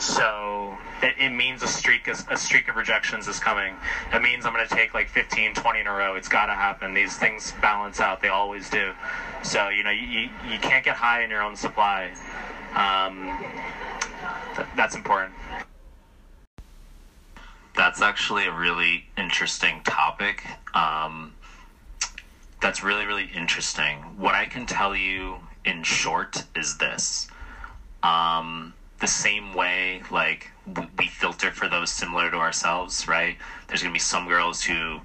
[0.00, 3.74] so it, it means a streak is, a streak of rejections is coming.
[4.14, 6.14] It means I'm going to take like 15, 20 in a row.
[6.14, 6.94] It's got to happen.
[6.94, 8.22] These things balance out.
[8.22, 8.92] They always do.
[9.42, 12.10] So you know you, you, can't get high in your own supply.
[12.74, 13.44] Um,
[14.56, 15.34] th- that's important.
[17.78, 20.44] That's actually a really interesting topic.
[20.74, 21.32] Um,
[22.60, 23.98] that's really, really interesting.
[24.18, 27.28] What I can tell you in short is this.
[28.02, 30.50] Um, the same way, like,
[30.98, 33.36] we, filter for those similar to ourselves, right?
[33.68, 34.98] There's going to be some girls who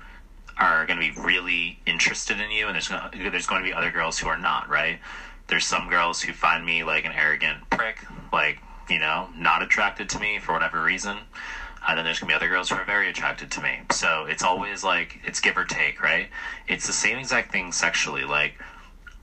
[0.57, 3.73] are going to be really interested in you, and there's gonna, there's going to be
[3.73, 4.99] other girls who are not, right?
[5.45, 8.57] There's some girls who find me like an arrogant prick, like,
[8.89, 11.17] you know, not attracted to me for whatever reason.
[11.87, 13.81] And then there's gonna be other girls who are very attracted to me.
[13.91, 16.29] So it's always like it's give or take, right?
[16.67, 18.23] It's the same exact thing sexually.
[18.23, 18.55] Like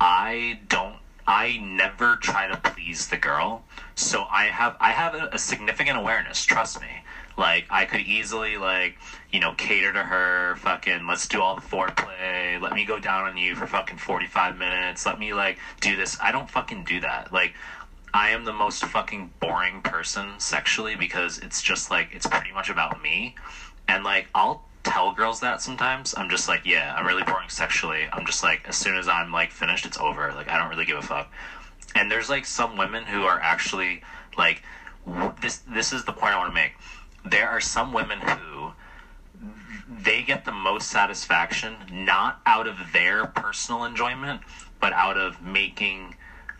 [0.01, 0.96] I don't
[1.27, 3.64] I never try to please the girl.
[3.94, 6.88] So I have I have a, a significant awareness, trust me.
[7.37, 8.99] Like I could easily like,
[9.33, 13.25] you know, cater to her, fucking let's do all the foreplay, let me go down
[13.25, 16.18] on you for fucking 45 minutes, let me like do this.
[16.20, 17.33] I don't fucking do that.
[17.33, 17.55] Like
[18.12, 22.70] I am the most fucking boring person sexually because it's just like it's pretty much
[22.70, 23.35] about me.
[23.88, 26.14] And like I'll tell girls that sometimes.
[26.16, 28.09] I'm just like, yeah, I'm really boring sexually.
[28.12, 30.33] I'm just like as soon as I'm like finished, it's over.
[30.35, 31.31] Like I don't really give a fuck.
[31.94, 34.03] And there's like some women who are actually
[34.37, 34.62] like
[35.40, 36.73] this this is the point I want to make.
[37.25, 38.73] There are some women who
[40.03, 44.40] they get the most satisfaction not out of their personal enjoyment,
[44.81, 46.14] but out of making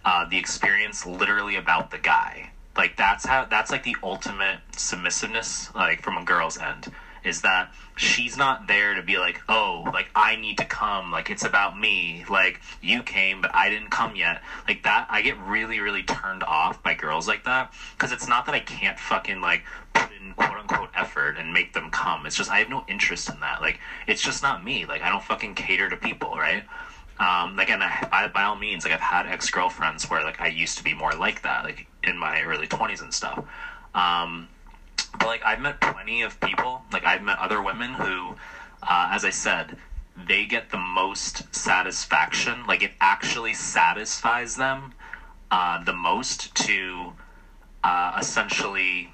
[0.05, 2.51] uh, the experience literally about the guy.
[2.77, 6.93] Like that's how that's like the ultimate submissiveness, like from a girl's end,
[7.25, 11.29] is that she's not there to be like, oh, like I need to come, like
[11.31, 14.41] it's about me, like you came but I didn't come yet.
[14.67, 18.47] Like that, I get really, really turned off by girls like that because it's not
[18.47, 22.25] that I can't fucking like put in quote unquote effort and make them come.
[22.25, 23.61] It's just I have no interest in that.
[23.61, 24.87] Like it's just not me.
[24.87, 26.65] Like I don't fucking cater to people, right?
[27.21, 30.79] Um, like and I, by, all means like i've had ex-girlfriends where like i used
[30.79, 33.39] to be more like that like in my early 20s and stuff.
[33.95, 34.49] Um,
[35.19, 38.35] but like i've met plenty of people like i've met other women who
[38.83, 39.77] uh, as i said
[40.17, 44.93] they get the most satisfaction like it actually satisfies them
[45.51, 47.13] uh, the most to
[47.83, 49.11] uh, essentially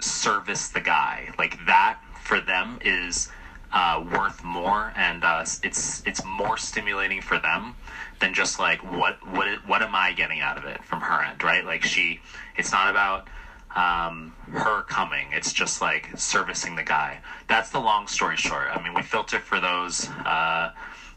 [0.00, 1.30] service the guy.
[1.38, 3.28] Like that for them is
[3.72, 7.74] uh, worth more and uh, it's it's more stimulating for them
[8.20, 11.42] than just like what what what am I getting out of it from her end
[11.42, 11.64] right?
[11.64, 12.20] Like she
[12.56, 13.28] it's not about
[13.74, 15.28] um, her coming.
[15.32, 17.20] It's just like servicing the guy.
[17.48, 18.68] That's the long story short.
[18.72, 20.70] I mean we filter for those uh,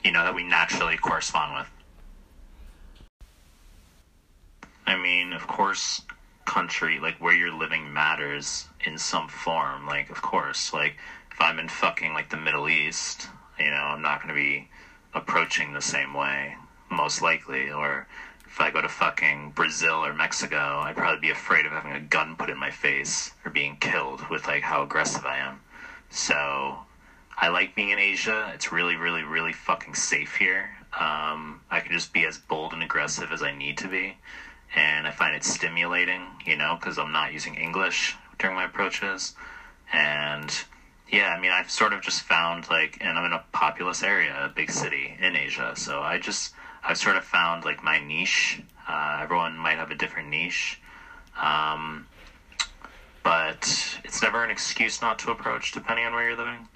[0.03, 1.69] you know that we naturally correspond with.
[4.89, 6.01] I mean, of course,
[6.45, 9.85] country, like where you're living matters in some form.
[9.85, 10.97] Like, of course, like
[11.39, 14.67] if I'm in fucking like the Middle East, you know, I'm not going to be
[15.13, 16.57] approaching the same way,
[16.91, 17.71] most likely.
[17.71, 18.07] Or
[18.45, 21.99] if I go to fucking Brazil or Mexico, I'd probably be afraid of having a
[22.01, 25.61] gun put in my face or being killed with like how aggressive I am.
[26.09, 26.79] So,
[27.37, 28.51] I like being in Asia.
[28.53, 30.71] It's really, really, really fucking safe here.
[30.99, 34.17] Um, I can just be as bold and aggressive as I need to be
[34.75, 39.35] and I find it stimulating, you know, because I'm not using English during my approaches.
[39.91, 40.53] And
[41.11, 44.45] yeah, I mean, I've sort of just found like, and I'm in a populous area,
[44.45, 48.61] a big city in Asia, so I just, I've sort of found like my niche.
[48.87, 50.79] Uh, everyone might have a different niche.
[51.39, 52.05] Um,
[53.23, 56.67] but it's never an excuse not to approach depending on where you're living.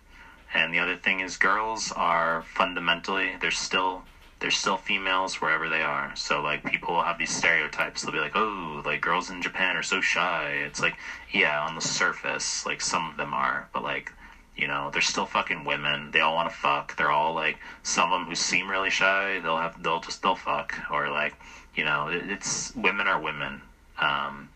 [0.54, 4.04] And the other thing is, girls are fundamentally, they're still
[4.40, 6.14] they're still females wherever they are.
[6.18, 8.02] So like people will have these stereotypes.
[8.02, 10.50] They'll be like, oh, like girls in Japan are so shy.
[10.66, 10.98] It's like,
[11.32, 14.12] yeah, on the surface, like some of them are, but like,
[14.56, 16.12] you know, they're still fucking women.
[16.12, 16.96] They all want to fuck.
[16.96, 20.36] They're all like, some of them who seem really shy, they'll have, they'll just, they'll
[20.36, 20.76] fuck.
[20.92, 21.34] Or like,
[21.76, 23.62] you know, it, it's women are women.
[24.00, 24.50] Um,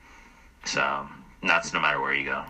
[0.65, 1.07] so
[1.41, 2.43] that's no matter where you go.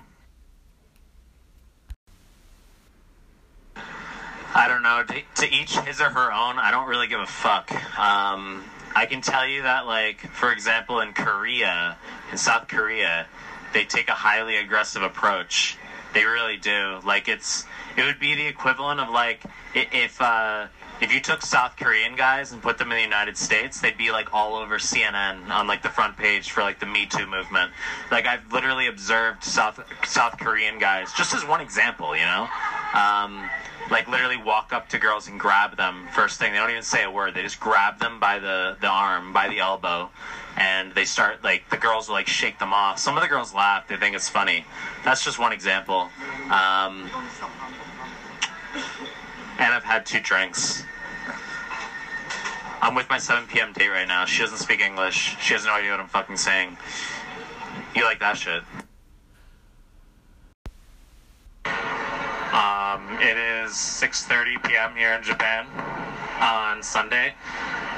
[4.53, 5.03] I don't know.
[5.03, 6.57] To, to each his or her own.
[6.57, 7.71] I don't really give a fuck.
[7.99, 8.63] Um,
[8.95, 11.97] I can tell you that, like, for example, in Korea,
[12.31, 13.27] in South Korea,
[13.73, 15.77] they take a highly aggressive approach.
[16.13, 16.99] They really do.
[17.05, 17.65] Like, it's
[17.95, 19.43] it would be the equivalent of like
[19.73, 20.67] if uh,
[21.01, 24.11] if you took South Korean guys and put them in the United States, they'd be
[24.11, 27.71] like all over CNN on like the front page for like the Me Too movement.
[28.11, 32.47] Like, I've literally observed South South Korean guys just as one example, you know.
[32.93, 33.49] Um,
[33.89, 36.51] like literally walk up to girls and grab them first thing.
[36.51, 37.33] They don't even say a word.
[37.33, 40.09] They just grab them by the the arm by the elbow
[40.57, 42.99] and they start like the girls will like shake them off.
[42.99, 43.87] Some of the girls laugh.
[43.87, 44.65] They think it's funny.
[45.03, 46.09] That's just one example.
[46.45, 47.09] Um,
[49.59, 50.83] and i've had two drinks.
[52.79, 54.25] I'm with my 7 p.m date right now.
[54.25, 55.35] She doesn't speak english.
[55.39, 56.77] She has no idea what i'm fucking saying.
[57.95, 58.63] You like that shit
[62.97, 64.95] Um, it is 6:30 p.m.
[64.95, 65.67] here in Japan
[66.41, 67.33] on Sunday.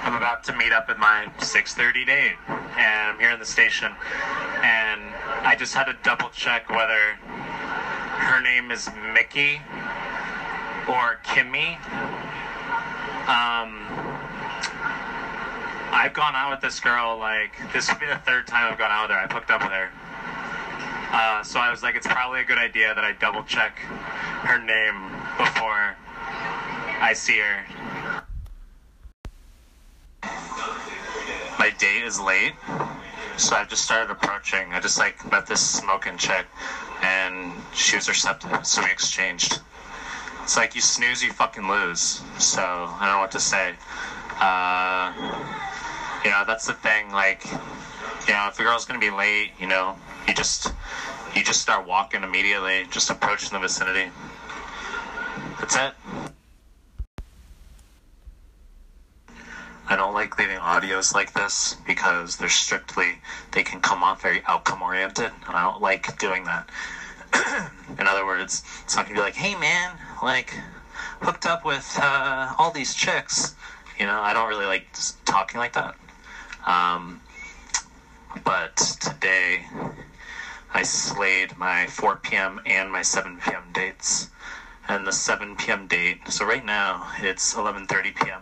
[0.03, 3.93] I'm about to meet up with my 6:30 date, and I'm here in the station.
[4.62, 5.01] And
[5.43, 7.13] I just had to double check whether
[8.27, 9.62] her name is Mickey
[10.88, 11.77] or Kimmy.
[13.29, 13.88] Um,
[15.93, 18.91] I've gone out with this girl like this would be the third time I've gone
[18.91, 19.23] out with her.
[19.23, 19.91] I've hooked up with her.
[21.12, 24.60] Uh, so I was like, it's probably a good idea that I double check her
[24.60, 25.95] name before
[27.02, 27.65] I see her.
[31.58, 32.54] My date is late,
[33.38, 34.72] so I just started approaching.
[34.72, 36.45] I just like met this smoking chick,
[37.02, 39.60] and she was receptive, so we exchanged.
[40.43, 42.22] It's like you snooze, you fucking lose.
[42.38, 43.74] So I don't know what to say.
[44.39, 45.12] Uh,
[46.24, 47.12] you know, that's the thing.
[47.12, 49.95] Like, you know, if a girl's gonna be late, you know,
[50.29, 50.71] you just
[51.35, 54.11] you just start walking immediately, just approach in the vicinity.
[55.59, 55.93] That's it.
[59.87, 63.17] I don't like leaving audios like this because they're strictly
[63.51, 66.69] they can come off very outcome oriented, and I don't like doing that.
[67.99, 70.53] In other words, it's not gonna be like, "Hey man, like
[71.21, 73.55] hooked up with uh, all these chicks."
[73.97, 74.85] You know, I don't really like
[75.25, 75.95] talking like that.
[76.67, 77.19] Um,
[78.43, 79.65] but today,
[80.73, 82.60] I slayed my 4 p.m.
[82.65, 83.71] and my 7 p.m.
[83.73, 84.29] dates,
[84.88, 85.88] and the 7 p.m.
[85.88, 86.19] date.
[86.29, 88.41] So right now it's 11:30 p.m.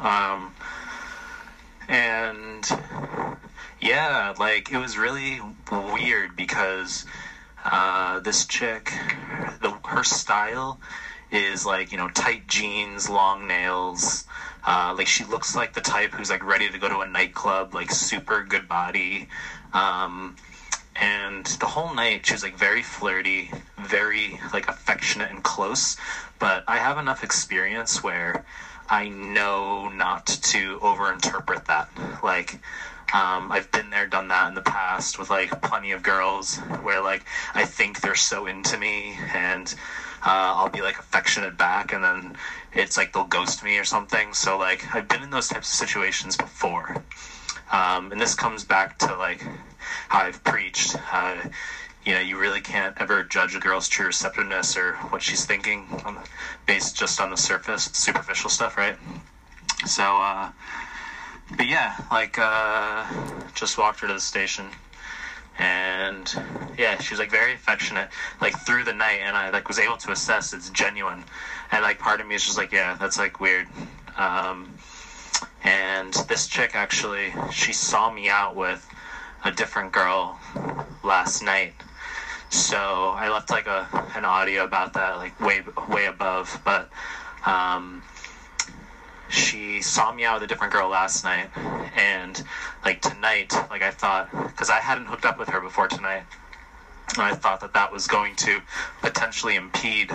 [0.00, 0.54] Um,
[1.88, 2.68] and
[3.80, 7.04] yeah, like it was really weird because
[7.64, 8.92] uh, this chick,
[9.60, 10.78] the her style
[11.30, 14.24] is like you know tight jeans, long nails.
[14.64, 17.74] Uh, like she looks like the type who's like ready to go to a nightclub,
[17.74, 19.26] like super good body.
[19.72, 20.36] Um,
[20.96, 25.96] and the whole night she was like very flirty, very like affectionate and close.
[26.38, 28.42] But I have enough experience where
[28.88, 31.88] I know not to overinterpret that.
[32.24, 32.58] Like,
[33.12, 37.00] um, I've been there, done that in the past with like plenty of girls where
[37.00, 37.24] like
[37.54, 39.72] I think they're so into me and
[40.24, 42.36] uh, I'll be like affectionate back and then
[42.72, 44.34] it's like they'll ghost me or something.
[44.34, 46.96] So like I've been in those types of situations before.
[47.70, 49.46] Um, and this comes back to like
[50.08, 50.96] how I've preached.
[51.12, 51.36] Uh,
[52.04, 55.86] you know, you really can't ever judge a girl's true receptiveness or what she's thinking
[56.04, 56.22] on the,
[56.66, 58.96] based just on the surface, superficial stuff, right?
[59.86, 60.50] So, uh,
[61.56, 63.06] but yeah, like, uh,
[63.54, 64.66] just walked her to the station,
[65.58, 66.32] and
[66.78, 68.08] yeah, she was like very affectionate,
[68.40, 71.24] like through the night, and I like was able to assess it's genuine,
[71.72, 73.66] and like part of me is just like, yeah, that's like weird.
[74.16, 74.74] Um,
[75.62, 78.86] and this chick actually, she saw me out with
[79.44, 80.38] a different girl
[81.02, 81.74] last night.
[82.50, 86.60] So I left like a an audio about that, like way way above.
[86.64, 86.90] But
[87.46, 88.02] um,
[89.28, 91.50] she saw me out with a different girl last night,
[91.94, 92.42] and
[92.84, 96.24] like tonight, like I thought, because I hadn't hooked up with her before tonight,
[97.14, 98.60] and I thought that that was going to
[99.00, 100.10] potentially impede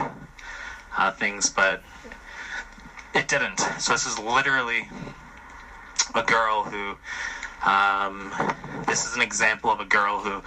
[0.97, 1.81] uh, things, but
[3.15, 3.59] it didn't.
[3.79, 4.87] So this is literally
[6.13, 6.95] a girl who.
[7.63, 8.31] Um,
[8.85, 10.43] this is an example of a girl who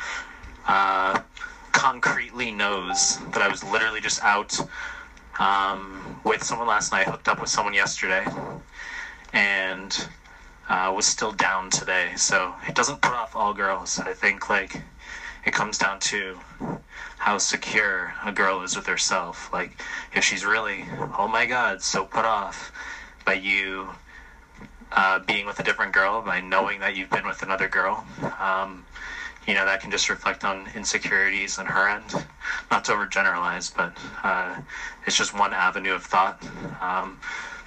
[0.69, 1.19] uh,
[1.73, 4.61] concretely knows that I was literally just out
[5.41, 8.25] um, with someone last night, hooked up with someone yesterday,
[9.33, 10.09] and
[10.69, 12.13] uh, was still down today.
[12.17, 13.99] So it doesn't put off all girls.
[13.99, 14.83] I think like
[15.45, 16.39] it comes down to
[17.29, 19.53] how secure a girl is with herself.
[19.53, 19.83] Like
[20.15, 20.87] if she's really,
[21.19, 22.73] oh my god, so put off
[23.27, 23.91] by you
[24.93, 28.03] uh, being with a different girl, by knowing that you've been with another girl.
[28.41, 28.83] Um,
[29.47, 32.25] you know that can just reflect on insecurities on her end.
[32.71, 33.93] Not to overgeneralize, but
[34.25, 34.59] uh,
[35.05, 36.43] it's just one avenue of thought.
[36.81, 37.21] Um,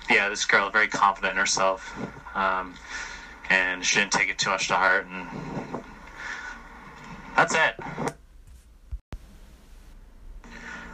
[0.10, 1.96] yeah, this girl very confident in herself,
[2.36, 2.74] um,
[3.52, 5.84] and she didn't take it too much to heart, and
[7.36, 8.12] that's it.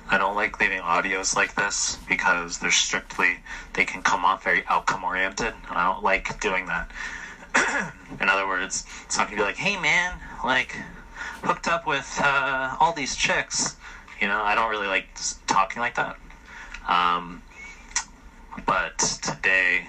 [0.10, 3.39] I don't like leaving audios like this because they're strictly
[3.74, 6.89] they can come off very outcome oriented, and I don't like doing that.
[8.22, 10.76] In other words, it's not gonna be like, "Hey man, like
[11.43, 13.76] hooked up with uh, all these chicks."
[14.22, 15.08] You know, I don't really like
[15.46, 16.15] talking like that.
[16.88, 17.41] Um,
[18.65, 19.88] but today,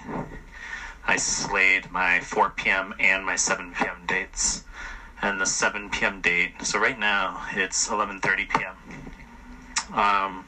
[1.07, 2.93] I slayed my 4 p.m.
[2.99, 4.05] and my 7 p.m.
[4.05, 4.63] dates,
[5.21, 6.21] and the 7 p.m.
[6.21, 6.51] date.
[6.61, 9.08] So right now it's 11:30 p.m.
[9.93, 10.45] Um,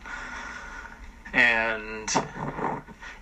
[1.33, 2.09] and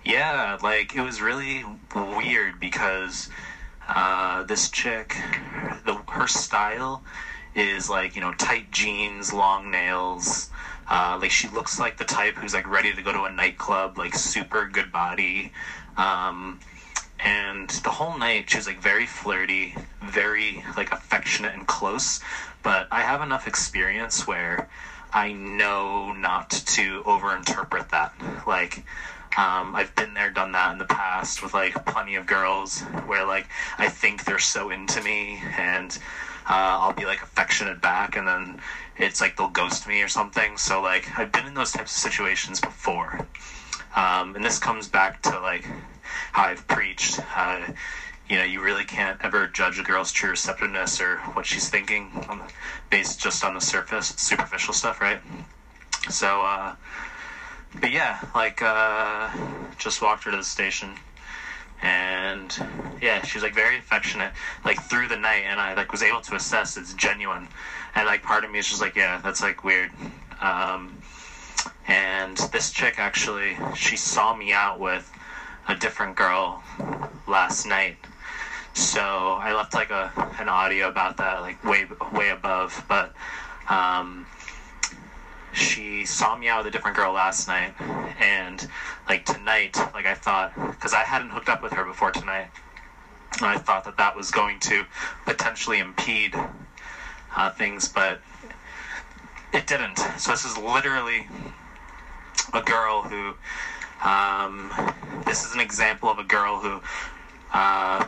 [0.04, 1.64] yeah, like it was really
[1.94, 3.28] weird because
[3.88, 5.16] uh, this chick,
[5.84, 7.02] the her style
[7.54, 10.50] is like you know tight jeans, long nails.
[10.88, 13.96] Uh, like she looks like the type who's like ready to go to a nightclub,
[13.96, 15.52] like super good body.
[15.96, 16.58] Um,
[17.20, 22.20] and the whole night she was like very flirty, very like affectionate and close.
[22.62, 24.68] But I have enough experience where
[25.12, 28.14] I know not to overinterpret that.
[28.46, 28.84] Like,
[29.36, 33.24] um, I've been there, done that in the past with like plenty of girls where
[33.24, 33.48] like
[33.78, 35.96] I think they're so into me and
[36.48, 38.60] uh, I'll be like affectionate back, and then
[38.96, 40.56] it's like they'll ghost me or something.
[40.56, 43.26] So like I've been in those types of situations before,
[43.94, 45.64] um, and this comes back to like
[46.32, 47.20] how I've preached.
[47.36, 47.60] Uh,
[48.30, 52.10] you know, you really can't ever judge a girl's true receptiveness or what she's thinking
[52.12, 52.40] the,
[52.88, 55.20] based just on the surface, superficial stuff, right?
[56.08, 56.76] So, uh,
[57.80, 59.30] but yeah, like, uh,
[59.78, 60.90] just walked her to the station,
[61.82, 62.56] and
[63.02, 64.32] yeah, she was like very affectionate,
[64.64, 67.48] like through the night, and I like was able to assess it's genuine,
[67.96, 69.90] and like part of me is just like, yeah, that's like weird.
[70.40, 71.02] Um,
[71.88, 75.10] and this chick actually, she saw me out with
[75.66, 76.62] a different girl
[77.26, 77.96] last night.
[78.74, 82.84] So I left like a an audio about that, like way way above.
[82.88, 83.14] But
[83.68, 84.26] um,
[85.52, 87.74] she saw me out with a different girl last night,
[88.20, 88.66] and
[89.08, 92.48] like tonight, like I thought, because I hadn't hooked up with her before tonight,
[93.40, 94.84] I thought that that was going to
[95.24, 96.34] potentially impede
[97.36, 98.20] uh, things, but
[99.52, 99.98] it didn't.
[100.18, 101.26] So this is literally
[102.52, 103.34] a girl who.
[104.02, 104.72] Um,
[105.26, 106.80] this is an example of a girl who
[107.52, 108.06] uh,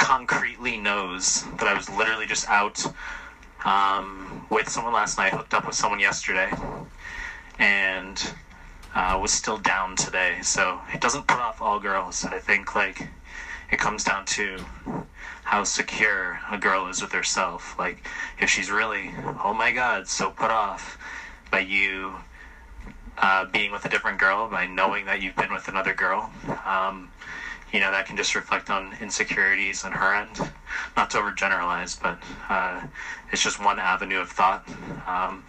[0.00, 2.84] concretely knows that I was literally just out
[3.64, 6.50] um, with someone last night, hooked up with someone yesterday,
[7.58, 8.32] and
[8.94, 10.38] uh, was still down today.
[10.42, 12.24] So it doesn't put off all girls.
[12.24, 13.08] I think like
[13.70, 14.64] it comes down to
[15.44, 17.78] how secure a girl is with herself.
[17.78, 18.08] Like
[18.40, 19.10] if she's really,
[19.44, 20.96] oh my god, so put off
[21.50, 22.14] by you
[23.18, 26.30] uh, being with a different girl, by knowing that you've been with another girl.
[26.64, 27.10] Um,
[27.72, 30.50] you know, that can just reflect on insecurities on her end.
[30.96, 32.18] Not to overgeneralize, but
[32.48, 32.80] uh,
[33.32, 34.68] it's just one avenue of thought.
[35.06, 35.44] Um,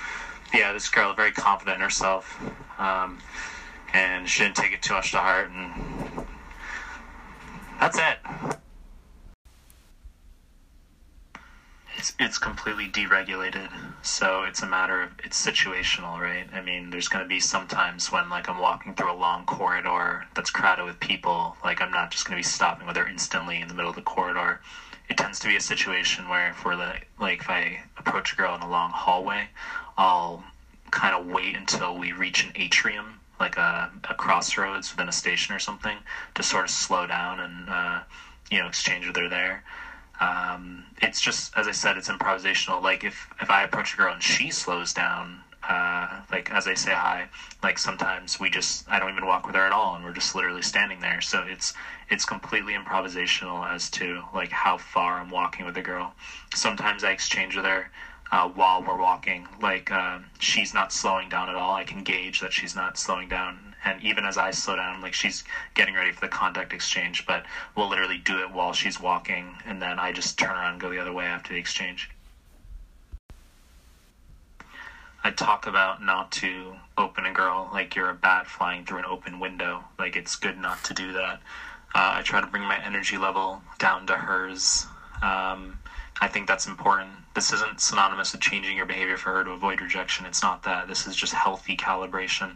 [0.53, 2.39] yeah, this girl very confident in herself,
[2.77, 3.19] um,
[3.93, 6.25] and she didn't take it too much to heart, and
[7.79, 8.17] that's it.
[12.01, 13.69] It's, it's completely deregulated,
[14.01, 16.47] so it's a matter of it's situational, right?
[16.51, 20.25] I mean, there's going to be sometimes when like I'm walking through a long corridor
[20.33, 23.61] that's crowded with people, like I'm not just going to be stopping with her instantly
[23.61, 24.59] in the middle of the corridor.
[25.09, 28.35] It tends to be a situation where if we're like, like if I approach a
[28.35, 29.49] girl in a long hallway,
[29.95, 30.43] I'll
[30.89, 35.53] kind of wait until we reach an atrium, like a, a crossroads within a station
[35.53, 36.01] or something,
[36.33, 37.99] to sort of slow down and uh,
[38.49, 39.61] you know exchange with her there.
[40.21, 42.81] Um, it's just as I said, it's improvisational.
[42.81, 46.75] Like if if I approach a girl and she slows down, uh, like as I
[46.75, 47.27] say hi,
[47.63, 50.35] like sometimes we just I don't even walk with her at all, and we're just
[50.35, 51.21] literally standing there.
[51.21, 51.73] So it's
[52.09, 56.13] it's completely improvisational as to like how far I'm walking with a girl.
[56.53, 57.89] Sometimes I exchange with her
[58.31, 59.47] uh, while we're walking.
[59.59, 61.73] Like uh, she's not slowing down at all.
[61.73, 63.70] I can gauge that she's not slowing down.
[63.83, 67.45] And even as I slow down, like she's getting ready for the contact exchange, but
[67.75, 70.89] we'll literally do it while she's walking, and then I just turn around and go
[70.89, 72.11] the other way after the exchange.
[75.23, 79.05] I talk about not to open a girl like you're a bat flying through an
[79.05, 79.83] open window.
[79.99, 81.41] Like it's good not to do that.
[81.93, 84.87] Uh, I try to bring my energy level down to hers.
[85.21, 85.77] Um,
[86.19, 87.09] I think that's important.
[87.33, 90.25] This isn't synonymous with changing your behavior for her to avoid rejection.
[90.25, 90.87] It's not that.
[90.87, 92.55] This is just healthy calibration.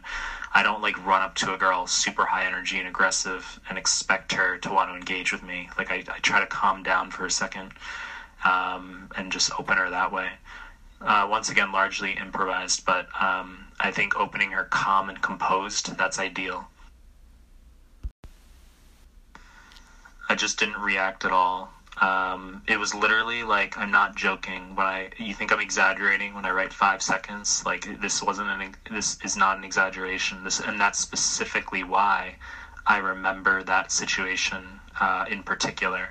[0.53, 4.33] I don't like run up to a girl super high energy and aggressive and expect
[4.33, 5.69] her to want to engage with me.
[5.77, 7.71] Like I, I try to calm down for a second
[8.43, 10.29] um, and just open her that way.
[11.01, 16.19] Uh, once again, largely improvised, but um, I think opening her calm and composed, that's
[16.19, 16.67] ideal.
[20.27, 21.71] I just didn't react at all.
[22.01, 26.45] Um, it was literally like I'm not joking when I you think I'm exaggerating when
[26.45, 27.63] I write five seconds.
[27.65, 30.43] Like this wasn't an this is not an exaggeration.
[30.43, 32.35] This and that's specifically why
[32.85, 36.09] I remember that situation uh, in particular.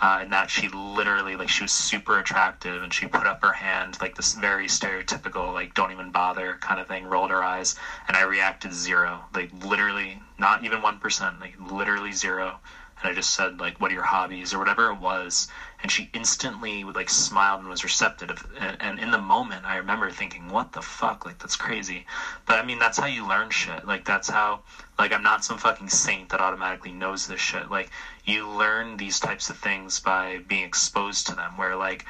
[0.00, 3.52] Uh, and that she literally like she was super attractive and she put up her
[3.52, 7.76] hand like this very stereotypical like don't even bother kind of thing rolled her eyes
[8.06, 12.58] and i reacted zero like literally not even 1% like literally zero
[13.06, 15.46] and I just said like, "What are your hobbies?" or whatever it was,
[15.80, 18.44] and she instantly like smiled and was receptive.
[18.58, 21.24] And, and in the moment, I remember thinking, "What the fuck?
[21.24, 22.04] Like that's crazy."
[22.46, 23.86] But I mean, that's how you learn shit.
[23.86, 24.60] Like that's how
[24.98, 27.70] like I'm not some fucking saint that automatically knows this shit.
[27.70, 27.90] Like
[28.24, 31.56] you learn these types of things by being exposed to them.
[31.56, 32.04] Where like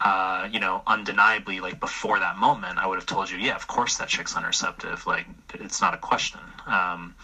[0.00, 3.66] uh, you know, undeniably, like before that moment, I would have told you, yeah, of
[3.66, 5.04] course that chick's unreceptive.
[5.06, 6.40] Like, it's not a question.
[6.66, 7.14] Um,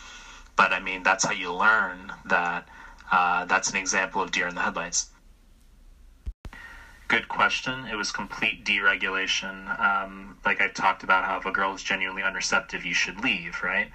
[0.56, 2.68] but I mean, that's how you learn that
[3.10, 5.06] uh, that's an example of deer in the headlights.
[7.06, 7.86] Good question.
[7.86, 9.78] It was complete deregulation.
[9.78, 13.62] Um, like I talked about, how if a girl is genuinely unreceptive, you should leave,
[13.62, 13.90] right?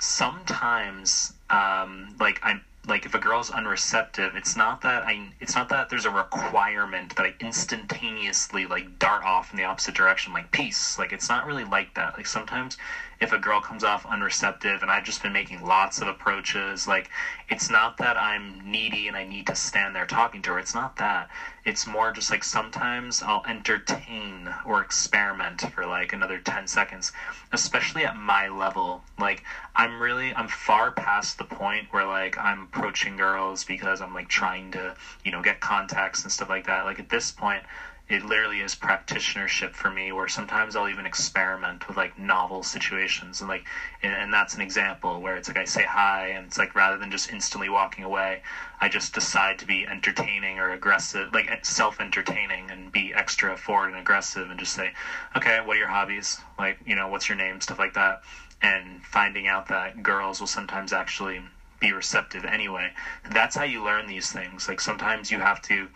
[0.00, 5.68] Sometimes, um, like I'm like if a girl's unreceptive, it's not that I it's not
[5.70, 10.50] that there's a requirement that I instantaneously like dart off in the opposite direction like
[10.50, 10.98] peace.
[10.98, 12.16] Like it's not really like that.
[12.16, 12.76] Like sometimes
[13.24, 17.08] if a girl comes off unreceptive and I've just been making lots of approaches, like
[17.48, 20.58] it's not that I'm needy and I need to stand there talking to her.
[20.58, 21.30] It's not that.
[21.64, 27.12] It's more just like sometimes I'll entertain or experiment for like another 10 seconds,
[27.50, 29.02] especially at my level.
[29.18, 29.42] Like
[29.74, 34.28] I'm really I'm far past the point where like I'm approaching girls because I'm like
[34.28, 34.94] trying to,
[35.24, 36.84] you know, get contacts and stuff like that.
[36.84, 37.62] Like at this point,
[38.06, 43.40] it literally is practitionership for me where sometimes I'll even experiment with like novel situations
[43.40, 43.64] and like
[44.02, 46.98] and, and that's an example where it's like I say hi and it's like rather
[46.98, 48.42] than just instantly walking away
[48.78, 53.90] I just decide to be entertaining or aggressive like eh, self-entertaining and be extra forward
[53.90, 54.92] and aggressive and just say
[55.34, 56.38] okay what are your hobbies?
[56.58, 57.60] Like you know what's your name?
[57.60, 58.20] Stuff like that.
[58.60, 61.40] And finding out that girls will sometimes actually
[61.86, 62.90] be receptive anyway
[63.30, 65.88] that's how you learn these things like sometimes you have to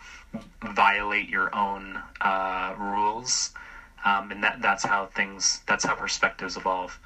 [0.63, 3.51] violate your own uh, rules,
[4.05, 6.99] um, and that that's how things that's how perspectives evolve.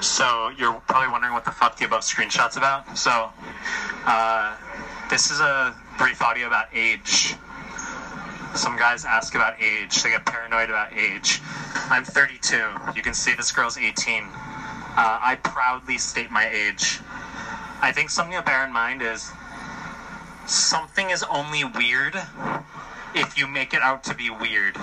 [0.00, 2.98] So you're probably wondering what the fuck the above screenshots about.
[2.98, 3.30] So
[4.06, 4.56] uh,
[5.08, 7.34] this is a brief audio about age.
[8.54, 10.02] Some guys ask about age.
[10.02, 11.40] They get paranoid about age.
[11.90, 12.56] I'm 32.
[12.94, 14.24] You can see this girl's 18.
[14.96, 17.00] Uh, I proudly state my age.
[17.80, 19.32] I think something to bear in mind is
[20.46, 22.14] something is only weird
[23.14, 24.76] if you make it out to be weird.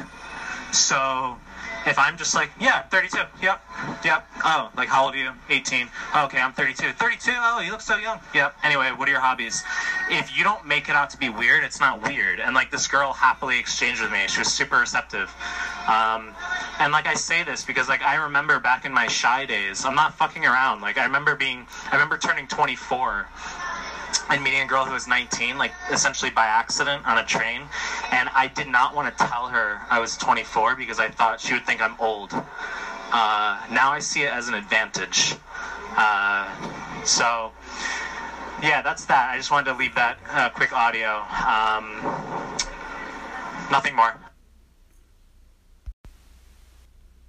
[0.74, 1.38] So
[1.86, 3.64] if I'm just like, yeah, 32, yep,
[4.04, 5.32] yep, oh, like how old are you?
[5.50, 5.88] 18.
[6.14, 6.92] Oh, okay, I'm 32.
[6.94, 8.20] 32, oh, you look so young.
[8.34, 8.56] Yep.
[8.64, 9.64] Anyway, what are your hobbies?
[10.10, 12.40] If you don't make it out to be weird, it's not weird.
[12.40, 14.28] And like this girl happily exchanged with me.
[14.28, 15.34] She was super receptive.
[15.88, 16.34] Um,
[16.80, 19.96] and like I say this because like I remember back in my shy days, I'm
[19.96, 20.82] not fucking around.
[20.82, 23.28] Like I remember being, I remember turning 24
[24.30, 27.62] and meeting a girl who was 19, like essentially by accident on a train.
[28.12, 31.54] And I did not want to tell her I was 24 because I thought she
[31.54, 32.34] would think I'm old.
[32.34, 35.36] Uh, now I see it as an advantage.
[35.98, 36.50] Uh,
[37.04, 37.52] so,
[38.64, 39.30] yeah, that's that.
[39.32, 41.24] I just wanted to leave that uh, quick audio.
[41.46, 42.00] Um,
[43.70, 44.16] nothing more.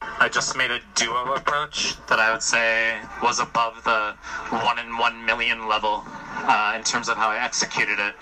[0.00, 4.14] I just made a duo approach that I would say was above the
[4.50, 6.04] one in one million level
[6.34, 8.14] uh, in terms of how I executed it.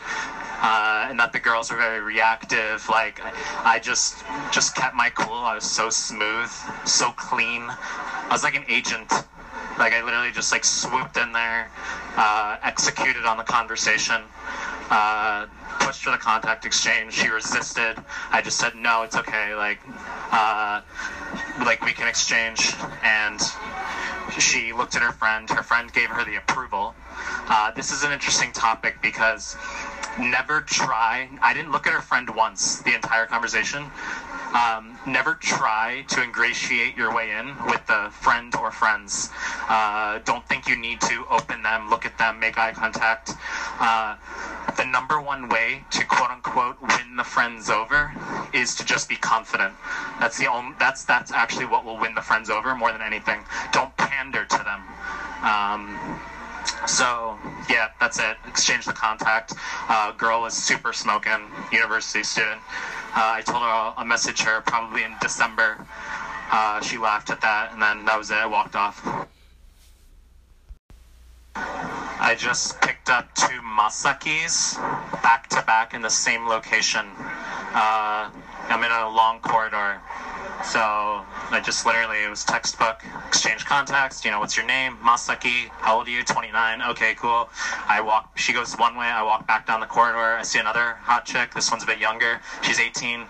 [0.63, 2.87] Uh, and that the girls were very reactive.
[2.91, 3.19] Like
[3.65, 5.33] I just just kept my cool.
[5.33, 6.51] I was so smooth,
[6.85, 7.63] so clean.
[7.63, 9.11] I was like an agent.
[9.79, 11.71] Like I literally just like swooped in there,
[12.17, 14.21] uh, executed on the conversation,
[14.91, 15.47] uh,
[15.81, 17.15] pushed for the contact exchange.
[17.15, 17.97] She resisted.
[18.31, 19.55] I just said no, it's okay.
[19.55, 19.81] Like,
[20.31, 20.83] uh,
[21.65, 22.75] like we can exchange.
[23.03, 23.41] And
[24.39, 25.49] she looked at her friend.
[25.49, 26.95] Her friend gave her the approval.
[27.51, 29.57] Uh, this is an interesting topic because
[30.20, 31.28] never try.
[31.42, 33.86] I didn't look at her friend once the entire conversation.
[34.55, 39.30] Um, never try to ingratiate your way in with the friend or friends.
[39.68, 43.32] Uh, don't think you need to open them, look at them, make eye contact.
[43.80, 44.14] Uh,
[44.76, 48.12] the number one way to quote unquote win the friends over
[48.53, 49.74] is to just be confident.
[50.20, 50.76] That's the only.
[50.78, 53.40] That's that's actually what will win the friends over more than anything.
[53.72, 54.82] Don't pander to them.
[55.42, 56.20] Um,
[56.87, 57.39] so
[57.69, 58.37] yeah, that's it.
[58.47, 59.53] Exchange the contact.
[59.89, 61.41] Uh, girl was super smoking,
[61.73, 62.61] university student.
[63.15, 65.85] Uh, I told her I'll, I'll message her probably in December.
[66.53, 68.35] Uh, she laughed at that, and then that was it.
[68.35, 69.05] I walked off.
[72.23, 74.77] I just picked up two Masakis
[75.23, 77.07] back to back in the same location.
[77.19, 78.31] Uh,
[78.69, 80.01] I'm in a long corridor.
[80.65, 84.97] So I just literally, it was textbook, exchange contacts, you know, what's your name?
[85.03, 86.23] Masaki, how old are you?
[86.23, 86.83] 29.
[86.83, 87.49] Okay, cool.
[87.89, 90.37] I walk, she goes one way, I walk back down the corridor.
[90.37, 91.55] I see another hot chick.
[91.55, 92.41] This one's a bit younger.
[92.63, 93.21] She's 18.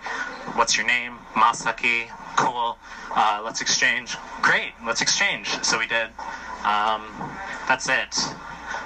[0.55, 1.17] What's your name?
[1.33, 2.09] Masaki.
[2.35, 2.77] Cool.
[3.11, 4.17] Uh, let's exchange.
[4.41, 4.73] Great.
[4.85, 5.47] Let's exchange.
[5.63, 6.09] So we did.
[6.63, 7.07] Um,
[7.67, 8.15] that's it.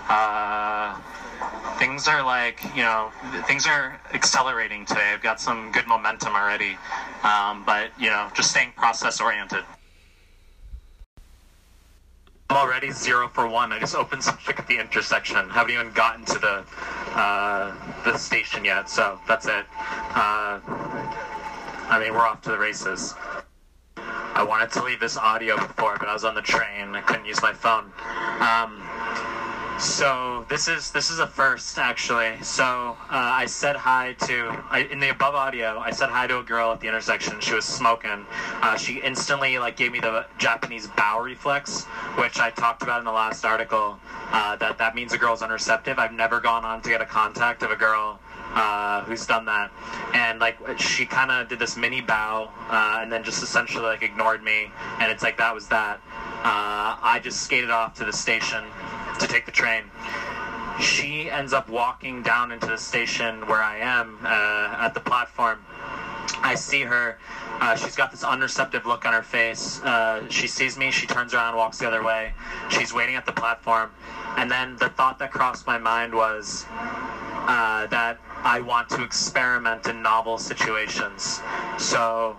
[0.08, 0.98] Uh,
[1.79, 3.11] things are like you know
[3.47, 5.11] things are accelerating today.
[5.13, 6.77] I've got some good momentum already.
[7.23, 9.63] Um, but you know just staying process oriented.
[12.49, 13.73] I'm already zero for one.
[13.73, 15.49] I just opened some chick at the intersection.
[15.49, 16.65] Haven't even gotten to the
[17.19, 17.75] uh,
[18.05, 19.65] the station yet so that's it.
[20.15, 20.59] Uh,
[21.89, 23.15] i mean we're off to the races.
[24.36, 26.95] I wanted to leave this audio before but i was on the train.
[26.95, 27.91] I couldn't use my phone.
[28.41, 28.83] Um,
[29.78, 32.41] So this is this is a first actually.
[32.41, 35.80] So uh, I said hi to I, in the above audio.
[35.80, 37.41] I said hi to a girl at the intersection.
[37.41, 38.26] She was smoking.
[38.61, 41.84] Uh, she instantly like gave me the Japanese bow reflex,
[42.17, 43.99] which I talked about in the last article.
[44.32, 45.97] Uh, that that means a girl's unreceptive.
[45.97, 48.19] I've never gone on to get a contact of a girl
[48.53, 49.71] uh, who's done that,
[50.13, 54.03] and like she kind of did this mini bow, uh, and then just essentially like
[54.03, 55.99] ignored me, and it's like that was that.
[56.45, 58.63] Uh, I just skated off to the station
[59.20, 59.84] to take the train.
[60.80, 65.59] She ends up walking down into the station where I am uh, at the platform.
[66.41, 67.18] I see her.
[67.61, 69.82] Uh, she's got this unreceptive look on her face.
[69.82, 70.91] Uh, she sees me.
[70.91, 72.34] She turns around, walks the other way.
[72.70, 73.91] She's waiting at the platform.
[74.38, 79.88] And then the thought that crossed my mind was uh, that I want to experiment
[79.88, 81.41] in novel situations.
[81.78, 82.38] So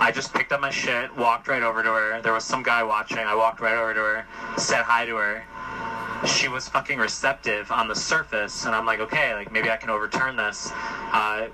[0.00, 2.20] I just picked up my shit, walked right over to her.
[2.22, 3.18] There was some guy watching.
[3.18, 5.44] I walked right over to her, said hi to her.
[6.26, 9.90] She was fucking receptive on the surface, and I'm like, okay, like maybe I can
[9.90, 10.70] overturn this.
[10.72, 11.48] Uh,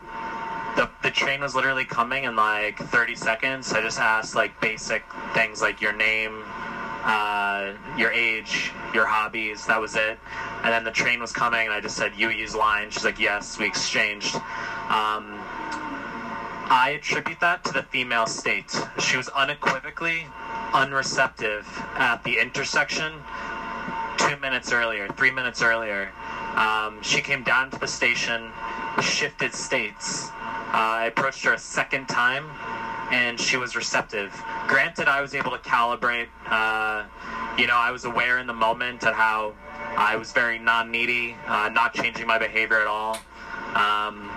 [0.77, 3.73] the, the train was literally coming in like 30 seconds.
[3.73, 5.03] I just asked like basic
[5.35, 6.43] things like your name,
[7.05, 9.67] uh, your age, your hobbies.
[9.67, 10.19] That was it.
[10.63, 13.21] And then the train was coming, and I just said, "You use line." She's like,
[13.21, 14.37] "Yes." We exchanged.
[14.37, 15.39] Um,
[16.71, 18.75] I attribute that to the female state.
[18.99, 20.27] She was unequivocally
[20.73, 21.67] unreceptive
[21.99, 23.13] at the intersection
[24.29, 26.11] two minutes earlier, three minutes earlier.
[26.55, 28.51] Um, she came down to the station,
[29.03, 30.29] shifted states.
[30.29, 32.47] Uh, I approached her a second time,
[33.11, 34.33] and she was receptive.
[34.69, 36.29] Granted, I was able to calibrate.
[36.47, 37.05] Uh,
[37.59, 39.55] you know, I was aware in the moment of how
[39.97, 43.17] I was very non-needy, uh, not changing my behavior at all.
[43.75, 44.31] Um,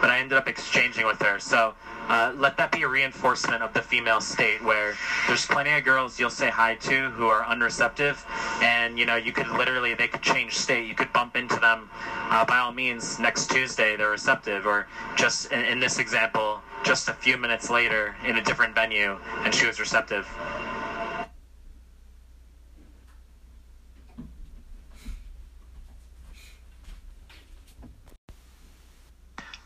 [0.00, 1.38] but I ended up exchanging with her.
[1.38, 1.74] So
[2.08, 4.94] uh, let that be a reinforcement of the female state, where
[5.26, 8.24] there's plenty of girls you'll say hi to who are unreceptive,
[8.62, 10.86] and you know you could literally they could change state.
[10.86, 11.88] You could bump into them.
[12.30, 14.86] Uh, by all means, next Tuesday they're receptive, or
[15.16, 19.54] just in, in this example, just a few minutes later in a different venue, and
[19.54, 20.26] she was receptive.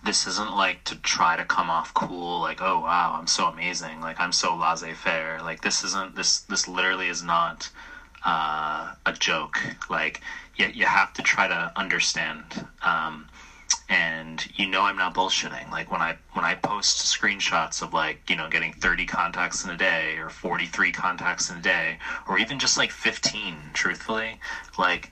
[0.04, 4.00] This isn't like to try to come off cool like oh wow i'm so amazing
[4.00, 5.40] like i'm so laissez-faire.
[5.42, 7.70] Like this isn't this this literally is not
[8.24, 9.58] uh, a joke.
[9.88, 10.20] Like
[10.56, 13.28] you, you have to try to understand um,
[13.88, 15.70] and you know i'm not bullshitting.
[15.70, 19.70] Like when i when i post screenshots of like you know getting 30 contacts in
[19.70, 21.98] a day or 43 contacts in a day
[22.28, 24.38] or even just like 15 truthfully
[24.78, 25.10] like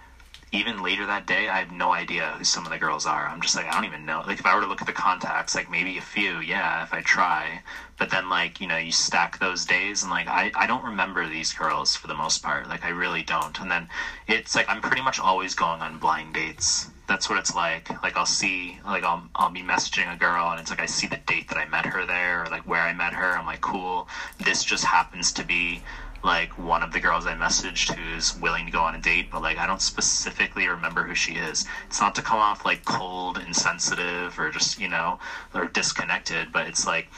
[0.51, 3.27] even later that day, I have no idea who some of the girls are.
[3.27, 4.23] I'm just like, I don't even know.
[4.27, 6.93] Like, if I were to look at the contacts, like maybe a few, yeah, if
[6.93, 7.61] I try.
[7.99, 11.29] But then, like, you know, you stack those days, and like, I, I don't remember
[11.29, 12.69] these girls for the most part.
[12.69, 13.59] Like, I really don't.
[13.61, 13.89] And then
[14.27, 16.89] it's like, I'm pretty much always going on blind dates.
[17.09, 17.91] That's what it's like.
[18.03, 21.07] Like, I'll see, like, I'll, I'll be messaging a girl, and it's like, I see
[21.07, 23.37] the date that I met her there, or like where I met her.
[23.37, 24.09] I'm like, cool.
[24.39, 25.83] This just happens to be
[26.23, 29.43] like one of the girls I messaged who's willing to go on a date, but
[29.43, 31.65] like I don't specifically remember who she is.
[31.87, 35.19] It's not to come off like cold, insensitive, or just you know,
[35.55, 37.09] or disconnected, but it's like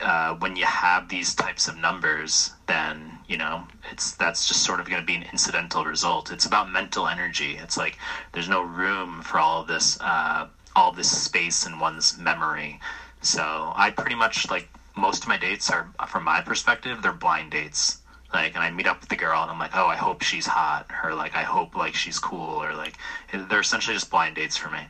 [0.00, 4.80] uh, when you have these types of numbers, then you know it's that's just sort
[4.80, 6.30] of going to be an incidental result.
[6.30, 7.56] It's about mental energy.
[7.56, 7.98] It's like
[8.32, 10.46] there's no room for all of this, uh,
[10.76, 12.80] all this space in one's memory.
[13.20, 17.50] So I pretty much like most of my dates are, from my perspective, they're blind
[17.50, 17.98] dates
[18.34, 20.46] like and i meet up with the girl and i'm like oh i hope she's
[20.46, 22.96] hot or like i hope like she's cool or like
[23.48, 24.80] they're essentially just blind dates for me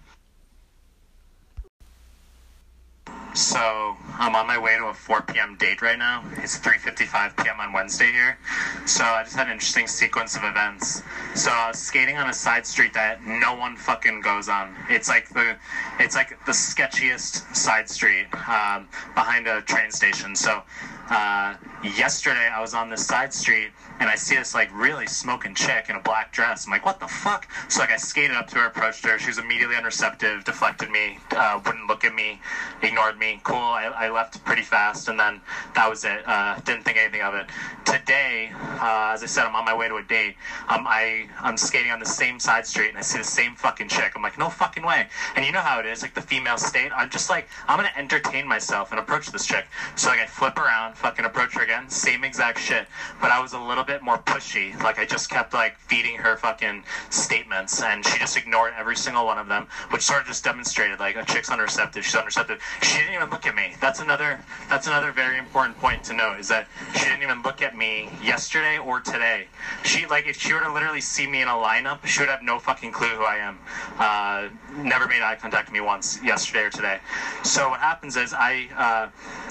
[3.34, 5.56] So I'm on my way to a 4 p.m.
[5.56, 6.22] date right now.
[6.36, 7.58] It's 3:55 p.m.
[7.58, 8.38] on Wednesday here.
[8.86, 11.02] So I just had an interesting sequence of events.
[11.34, 14.76] So I was skating on a side street that no one fucking goes on.
[14.88, 15.56] It's like the,
[15.98, 20.36] it's like the sketchiest side street um, behind a train station.
[20.36, 20.62] So
[21.10, 25.54] uh, yesterday I was on this side street and I see this like really smoking
[25.54, 26.66] chick in a black dress.
[26.66, 27.48] I'm like, what the fuck?
[27.68, 29.18] So like I skated up to her, approached her.
[29.18, 32.40] She was immediately unreceptive, deflected me, uh, wouldn't look at me,
[32.82, 33.40] ignored me.
[33.44, 33.56] Cool.
[33.56, 35.40] I, I left pretty fast, and then
[35.74, 36.26] that was it.
[36.26, 37.46] Uh, didn't think anything of it.
[37.84, 38.50] Today,
[38.80, 40.36] uh, as I said, I'm on my way to a date.
[40.68, 43.88] Um, I I'm skating on the same side street, and I see the same fucking
[43.88, 44.12] chick.
[44.16, 45.06] I'm like, no fucking way.
[45.36, 46.90] And you know how it is, like the female state.
[46.94, 49.66] I'm just like, I'm gonna entertain myself and approach this chick.
[49.96, 52.86] So like I flip around, fucking approach her again, same exact shit.
[53.20, 54.80] But I was a little bit more pushy.
[54.82, 59.26] Like I just kept like feeding her fucking statements, and she just ignored every single
[59.26, 62.02] one of them, which sort of just demonstrated like a chick's unreceptive.
[62.02, 62.60] She's unreceptive.
[62.82, 63.74] She didn't even look at me.
[63.80, 64.40] That's another.
[64.68, 68.08] That's another very important point to note is that she didn't even look at me
[68.22, 69.46] yesterday or today.
[69.82, 72.42] She like if she were to literally see me in a lineup, she would have
[72.42, 73.58] no fucking clue who I am.
[73.98, 74.48] Uh,
[74.82, 76.98] never made eye contact with me once yesterday or today.
[77.42, 79.08] So what happens is I uh,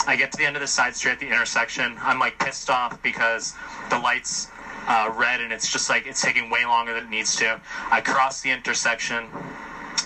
[0.07, 1.97] I get to the end of the side street at the intersection.
[2.01, 3.55] I'm like pissed off because
[3.89, 4.47] the lights
[4.87, 7.59] uh, red and it's just like it's taking way longer than it needs to.
[7.89, 9.27] I cross the intersection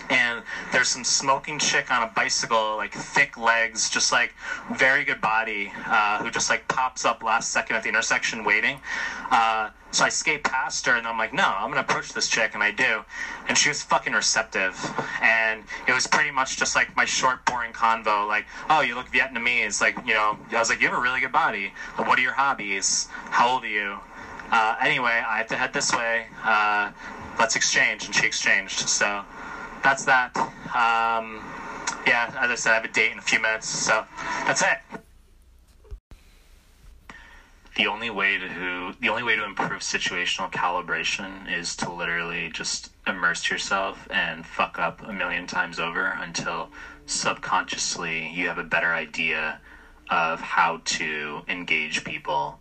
[0.09, 4.33] and there's some smoking chick on a bicycle, like thick legs, just like
[4.73, 8.79] very good body, uh, who just like pops up last second at the intersection waiting.
[9.31, 12.51] Uh, so I skate past her and I'm like, no, I'm gonna approach this chick,
[12.53, 13.03] and I do.
[13.47, 14.77] And she was fucking receptive.
[15.21, 19.09] And it was pretty much just like my short, boring convo, like, oh, you look
[19.11, 19.81] Vietnamese.
[19.81, 21.73] Like, you know, I was like, you have a really good body.
[21.95, 23.07] What are your hobbies?
[23.29, 23.97] How old are you?
[24.51, 26.27] Uh, anyway, I have to head this way.
[26.43, 26.91] Uh,
[27.39, 28.05] let's exchange.
[28.05, 28.87] And she exchanged.
[28.87, 29.23] So
[29.87, 30.35] that's that.
[30.75, 31.41] Um,
[32.05, 33.69] yeah, as I said, I have a date in a few minutes.
[33.69, 34.03] So
[34.45, 34.79] that's it.
[37.77, 42.89] the only way to the only way to improve situational calibration is to literally just
[43.05, 46.69] immerse yourself and fuck up a million times over until
[47.05, 49.59] subconsciously you have a better idea
[50.09, 52.59] of how to engage people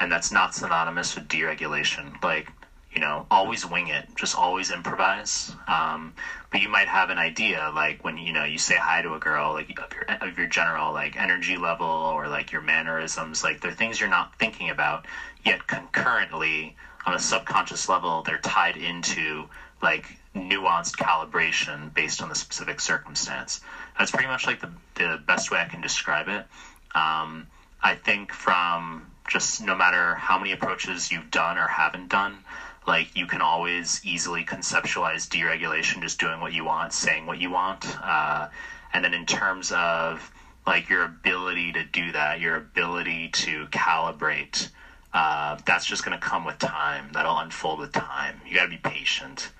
[0.00, 2.48] and that's not synonymous with deregulation like
[2.96, 5.54] you know always wing it just always improvise.
[5.68, 6.14] Um,
[6.50, 9.18] but you might have an idea like when you know you say hi to a
[9.18, 13.60] girl like of your, of your general like energy level or like your mannerisms like
[13.60, 15.04] they're things you're not thinking about
[15.44, 16.74] yet concurrently
[17.04, 19.44] on a subconscious level they're tied into
[19.82, 23.60] like nuanced calibration based on the specific circumstance.
[23.98, 26.46] That's pretty much like the, the best way i can describe it.
[26.94, 27.46] Um,
[27.82, 32.38] i think from just no matter how many approaches you've done or haven't done
[32.86, 37.50] like you can always easily conceptualize deregulation just doing what you want saying what you
[37.50, 37.96] want.
[38.02, 38.46] Uh,
[38.92, 40.30] and then in terms of
[40.66, 44.68] like your ability to do that your ability to calibrate
[45.12, 47.10] uh, that's just going to come with time.
[47.12, 48.38] That'll unfold with time.
[48.46, 49.50] You got to be patient.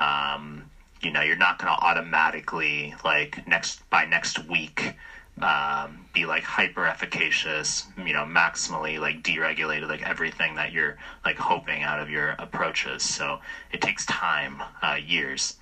[0.00, 0.68] Um,
[1.00, 4.94] you know you're not going to automatically like next by next week
[5.42, 11.36] um, be like hyper efficacious, you know, maximally like deregulated, like everything that you're like
[11.36, 13.02] hoping out of your approaches.
[13.02, 15.56] So it takes time, uh, years.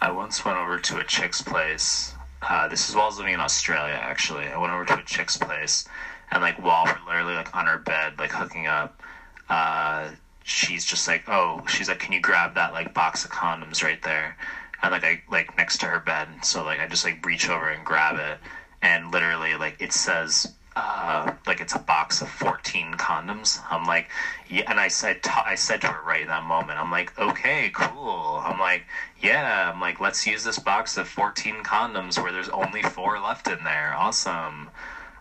[0.00, 2.14] I once went over to a chick's place.
[2.40, 4.46] Uh, this is while I was living in Australia, actually.
[4.46, 5.84] I went over to a chick's place,
[6.30, 9.02] and like while we're literally like on her bed, like hooking up,
[9.48, 10.10] uh,
[10.44, 14.00] she's just like, "Oh," she's like, "Can you grab that like box of condoms right
[14.02, 14.36] there?"
[14.82, 16.28] And like I like next to her bed.
[16.42, 18.38] So like I just like reach over and grab it,
[18.82, 20.46] and literally like it says
[20.78, 23.60] uh, like it's a box of 14 condoms.
[23.68, 24.08] I'm like,
[24.48, 27.18] yeah, and I said, t- I said to her right in that moment, I'm like,
[27.18, 28.40] okay, cool.
[28.44, 28.84] I'm like,
[29.20, 33.48] yeah, I'm like, let's use this box of 14 condoms where there's only four left
[33.48, 33.92] in there.
[33.96, 34.70] Awesome.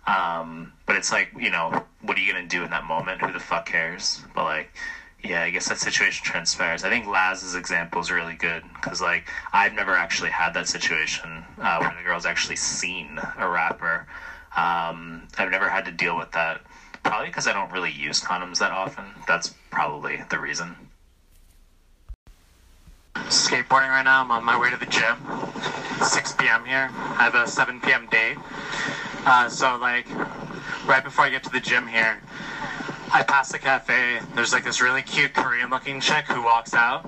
[0.06, 3.22] Um, but it's like, you know, what are you gonna do in that moment?
[3.22, 4.22] Who the fuck cares?
[4.36, 4.76] But like,
[5.28, 6.84] yeah, I guess that situation transpires.
[6.84, 11.44] I think Laz's example is really good because, like, I've never actually had that situation
[11.60, 14.08] uh, where the girl's actually seen a wrapper.
[14.56, 16.62] Um, I've never had to deal with that.
[17.04, 19.06] Probably because I don't really use condoms that often.
[19.28, 20.76] That's probably the reason.
[23.16, 24.22] skateboarding right now.
[24.22, 25.18] I'm on my way to the gym.
[26.02, 26.66] 6 p.m.
[26.66, 26.90] here.
[26.94, 28.08] I have a 7 p.m.
[28.10, 28.38] date.
[29.26, 30.08] Uh, so, like,
[30.86, 32.22] right before I get to the gym here,
[33.14, 34.20] I pass the cafe.
[34.36, 37.06] There's like this really cute Korean looking chick who walks out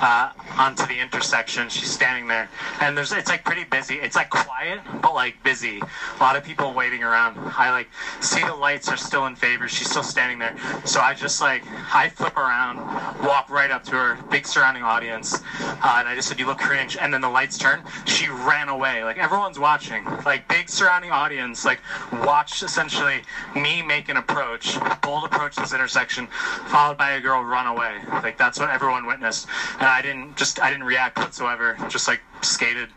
[0.00, 1.68] uh, onto the intersection.
[1.68, 2.48] She's standing there,
[2.80, 3.94] and there's it's like pretty busy.
[3.94, 5.80] It's like quiet, but like busy.
[5.80, 7.38] A lot of people waiting around.
[7.56, 7.88] I like
[8.20, 9.66] see the lights are still in favor.
[9.66, 10.56] She's still standing there.
[10.84, 11.64] So I just like
[11.94, 12.78] I flip around,
[13.24, 16.58] walk right up to her, big surrounding audience, uh, and I just said, "You look
[16.58, 17.82] cringe." And then the lights turn.
[18.04, 19.04] She ran away.
[19.04, 20.04] Like everyone's watching.
[20.26, 21.64] Like big surrounding audience.
[21.64, 21.80] Like
[22.12, 23.22] watch essentially
[23.54, 26.26] me make an approach, bold approach this intersection,
[26.66, 27.98] followed by a girl run away.
[28.22, 31.76] Like that's what everyone witnessed, and I didn't just I didn't react whatsoever.
[31.88, 32.88] Just like skated.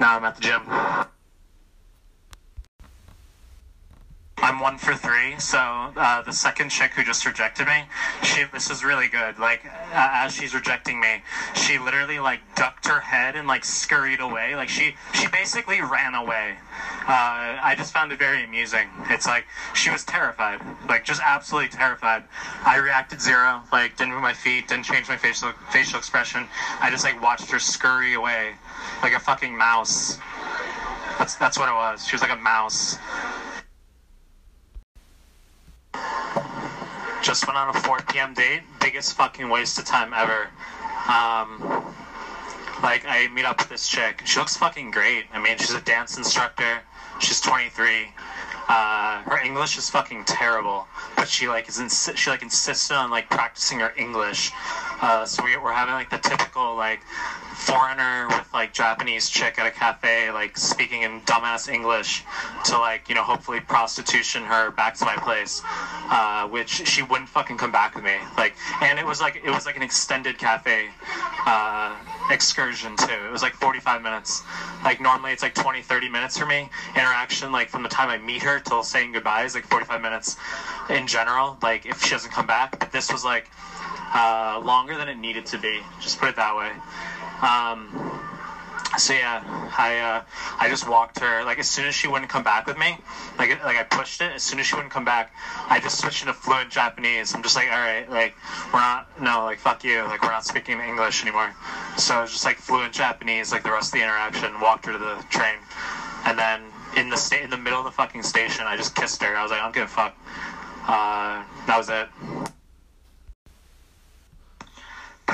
[0.00, 1.10] Now I'm at the gym.
[4.44, 5.38] I'm one for three.
[5.38, 7.84] So uh, the second chick who just rejected me,
[8.22, 9.38] she this is really good.
[9.38, 9.70] Like uh,
[10.12, 11.22] as she's rejecting me,
[11.54, 14.54] she literally like ducked her head and like scurried away.
[14.54, 16.56] Like she she basically ran away.
[17.08, 18.86] Uh, I just found it very amusing.
[19.08, 22.24] It's like she was terrified, like just absolutely terrified.
[22.66, 23.62] I reacted zero.
[23.72, 26.46] Like didn't move my feet, didn't change my facial facial expression.
[26.82, 28.52] I just like watched her scurry away,
[29.02, 30.18] like a fucking mouse.
[31.18, 32.06] That's that's what it was.
[32.06, 32.98] She was like a mouse.
[37.22, 38.34] Just went on a 4 p.m.
[38.34, 38.60] date.
[38.80, 40.48] Biggest fucking waste of time ever.
[41.08, 41.94] Um,
[42.82, 44.22] like I meet up with this chick.
[44.26, 45.24] She looks fucking great.
[45.32, 46.80] I mean, she's a dance instructor.
[47.20, 48.08] She's 23.
[48.68, 50.86] Uh, her English is fucking terrible,
[51.16, 54.52] but she like is insi- she like insisted on like practicing her English.
[55.02, 57.00] Uh, so we, we're having like the typical like
[57.52, 62.24] foreigner with like Japanese chick at a cafe like speaking in dumbass English
[62.64, 65.60] to like you know hopefully prostitution her back to my place,
[66.10, 69.50] uh, which she wouldn't fucking come back with me like and it was like it
[69.50, 70.88] was like an extended cafe.
[72.30, 73.12] Excursion too.
[73.12, 74.42] It was like 45 minutes.
[74.82, 76.70] Like normally it's like 20, 30 minutes for me.
[76.96, 80.36] Interaction like from the time I meet her till saying goodbye is like 45 minutes
[80.88, 81.58] in general.
[81.62, 83.50] Like if she doesn't come back, but this was like
[84.14, 85.80] uh, longer than it needed to be.
[86.00, 86.72] Just put it that way.
[87.42, 87.88] Um,
[88.96, 89.42] so yeah,
[89.76, 90.22] I uh,
[90.58, 92.96] I just walked her like as soon as she wouldn't come back with me,
[93.38, 94.32] like like I pushed it.
[94.32, 95.32] As soon as she wouldn't come back,
[95.68, 97.34] I just switched into fluent Japanese.
[97.34, 98.34] I'm just like, all right, like
[98.72, 101.54] we're not no like fuck you, like we're not speaking English anymore.
[101.96, 104.60] So I was just like fluent Japanese like the rest of the interaction.
[104.60, 105.56] Walked her to the train,
[106.26, 106.60] and then
[106.96, 109.36] in the sta- in the middle of the fucking station, I just kissed her.
[109.36, 110.16] I was like, I don't give a fuck.
[110.86, 112.08] Uh, that was it.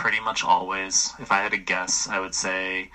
[0.00, 1.12] pretty much always.
[1.18, 2.90] If I had to guess, I would say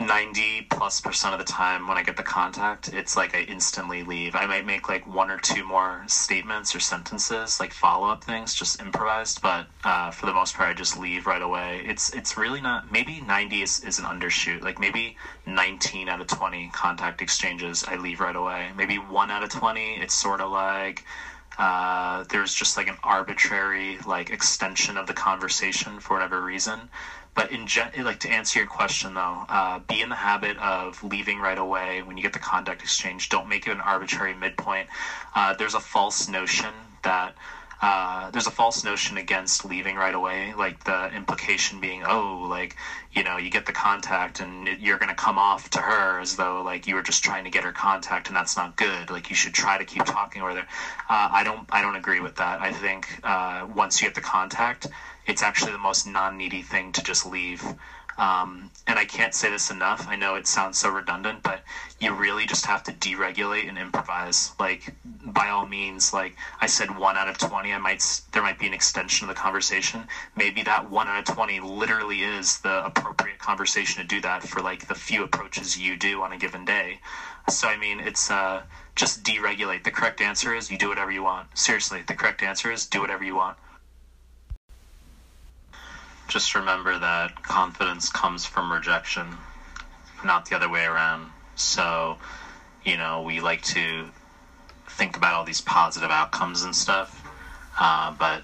[0.00, 4.02] 90 plus percent of the time when I get the contact, it's like I instantly
[4.02, 4.34] leave.
[4.34, 8.54] I might make like one or two more statements or sentences, like follow up things,
[8.54, 11.82] just improvised, but uh, for the most part, I just leave right away.
[11.86, 12.90] It's it's really not.
[12.90, 14.62] Maybe 90 is, is an undershoot.
[14.62, 15.16] Like maybe
[15.46, 18.70] 19 out of 20 contact exchanges, I leave right away.
[18.76, 21.04] Maybe one out of 20, it's sort of like
[21.58, 26.88] uh, there's just like an arbitrary like extension of the conversation for whatever reason
[27.34, 31.02] but in gen- like to answer your question though uh, be in the habit of
[31.02, 32.02] leaving right away.
[32.02, 34.88] When you get the contact exchange don't make it an arbitrary midpoint.
[35.34, 37.34] Uh, there's a false notion that
[37.80, 42.76] uh, there's a false notion against leaving right away like the implication being oh like
[43.10, 46.20] you know you get the contact and it, you're going to come off to her
[46.20, 49.10] as though like you were just trying to get her contact and that's not good.
[49.10, 50.66] Like you should try to keep talking with her
[51.08, 52.60] uh, i don't i don't agree with that.
[52.60, 54.86] I think uh, once you get the contact
[55.26, 57.74] it's actually the most non-needy thing to just leave.
[58.18, 60.06] Um, and i can't say this enough.
[60.06, 61.62] I know it sounds so redundant but
[61.98, 64.52] you really just have to deregulate and improvise.
[64.58, 68.58] Like by all means like i said one out of 20 i might there might
[68.58, 70.06] be an extension of the conversation.
[70.36, 74.60] Maybe that one out of 20 literally is the appropriate conversation to do that for
[74.60, 77.00] like the few approaches you do on a given day.
[77.48, 78.62] So i mean it's uh
[78.94, 79.84] just deregulate.
[79.84, 81.56] The correct answer is you do whatever you want.
[81.56, 83.56] Seriously the correct answer is do whatever you want
[86.28, 89.36] just remember that confidence comes from rejection,
[90.24, 91.30] not the other way around.
[91.56, 92.18] So,
[92.84, 94.06] you know, we like to
[94.88, 97.22] think about all these positive outcomes and stuff,
[97.78, 98.42] uh, but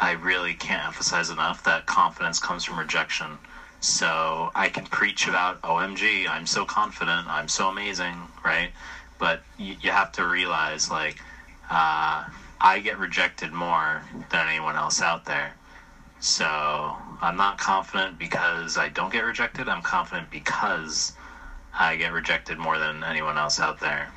[0.00, 3.38] I really can't emphasize enough that confidence comes from rejection.
[3.80, 8.70] So I can preach about, OMG, I'm so confident, I'm so amazing, right?
[9.18, 11.20] But you, you have to realize, like,
[11.70, 12.24] uh,
[12.60, 15.54] I get rejected more than anyone else out there.
[16.20, 19.68] So I'm not confident because I don't get rejected.
[19.68, 21.12] I'm confident because
[21.74, 24.12] I get rejected more than anyone else out there.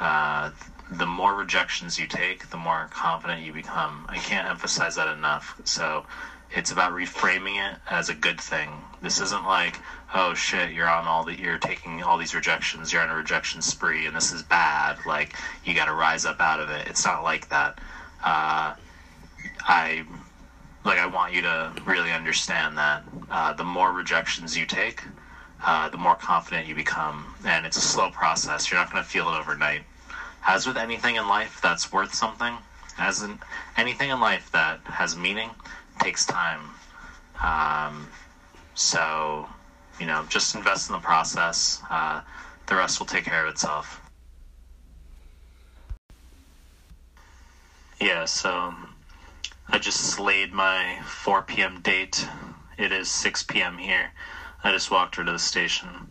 [0.00, 0.50] Uh,
[0.90, 4.06] the more rejections you take, the more confident you become.
[4.08, 5.60] I can't emphasize that enough.
[5.64, 6.06] So
[6.50, 8.70] it's about reframing it as a good thing.
[9.02, 9.78] This isn't like,
[10.14, 13.60] oh shit, you're on all the, you're taking all these rejections, you're on a rejection
[13.60, 14.98] spree, and this is bad.
[15.04, 15.34] Like
[15.64, 16.86] you got to rise up out of it.
[16.88, 17.78] It's not like that.
[18.24, 18.74] Uh,
[19.60, 20.04] I
[20.84, 25.02] like I want you to really understand that uh, the more rejections you take,
[25.64, 28.70] uh, the more confident you become, and it's a slow process.
[28.70, 29.82] You're not going to feel it overnight.
[30.46, 32.56] As with anything in life that's worth something,
[32.96, 33.38] as in
[33.76, 35.50] anything in life that has meaning,
[36.00, 36.60] takes time.
[37.42, 38.08] Um,
[38.74, 39.48] so,
[40.00, 41.82] you know, just invest in the process.
[41.90, 42.22] Uh,
[42.66, 44.00] the rest will take care of itself.
[48.00, 48.72] Yeah, so
[49.70, 51.80] I just slayed my 4 p.m.
[51.80, 52.26] date.
[52.78, 53.76] It is 6 p.m.
[53.76, 54.12] here.
[54.64, 56.10] I just walked her to the station.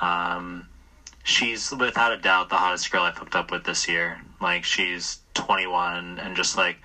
[0.00, 0.66] Um,
[1.22, 4.20] she's without a doubt the hottest girl I've hooked up with this year.
[4.40, 6.78] Like she's 21 and just like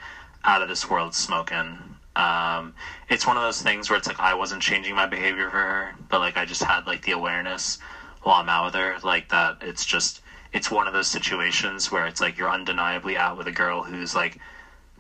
[0.44, 1.96] out of this world smoking.
[2.16, 2.74] Um,
[3.10, 5.96] it's one of those things where it's like I wasn't changing my behavior for her,
[6.08, 7.80] but like I just had like the awareness
[8.22, 9.58] while I'm out with her, like that.
[9.60, 10.22] It's just
[10.54, 14.14] it's one of those situations where it's like you're undeniably out with a girl who's
[14.14, 14.38] like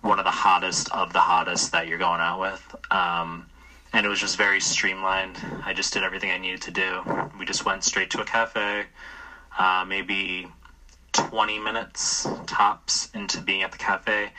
[0.06, 2.76] one of the hottest of the hottest that you're going out with.
[2.92, 3.48] Um,
[3.92, 5.40] and it was just very streamlined.
[5.66, 7.30] I just did everything I needed to do.
[7.40, 8.86] We just went straight to a cafe,
[9.58, 10.48] uh, maybe
[11.14, 14.32] 20 minutes tops into being at the cafe.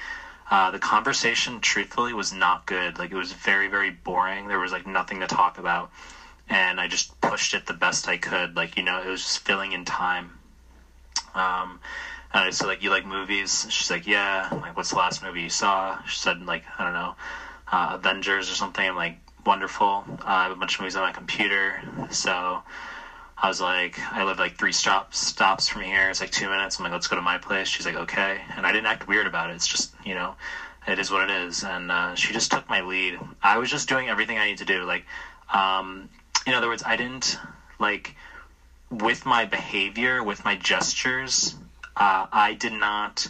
[0.51, 2.99] Uh, the conversation, truthfully, was not good.
[2.99, 4.47] Like it was very, very boring.
[4.47, 5.91] There was like nothing to talk about,
[6.49, 8.55] and I just pushed it the best I could.
[8.55, 10.39] Like you know, it was just filling in time.
[11.35, 11.81] Um,
[12.45, 15.43] I said like, "You like movies?" She's like, "Yeah." I'm like, what's the last movie
[15.43, 16.03] you saw?
[16.05, 17.15] She said like, I don't know,
[17.73, 18.87] uh, Avengers or something.
[18.87, 20.05] I'm like, wonderful.
[20.09, 21.81] Uh, I have a bunch of movies on my computer,
[22.11, 22.63] so
[23.39, 26.09] I was like, I live like three stops stops from here.
[26.09, 26.79] It's like two minutes.
[26.79, 27.69] I'm like, let's go to my place.
[27.69, 28.41] She's like, okay.
[28.57, 29.55] And I didn't act weird about it.
[29.55, 30.35] It's just, you know,
[30.87, 31.63] it is what it is.
[31.63, 33.19] And uh, she just took my lead.
[33.43, 34.85] I was just doing everything I need to do.
[34.85, 35.05] Like,
[35.53, 36.09] um,
[36.47, 37.39] in other words, I didn't
[37.79, 38.15] like
[38.91, 41.55] with my behavior, with my gestures.
[41.97, 43.27] Uh, I did not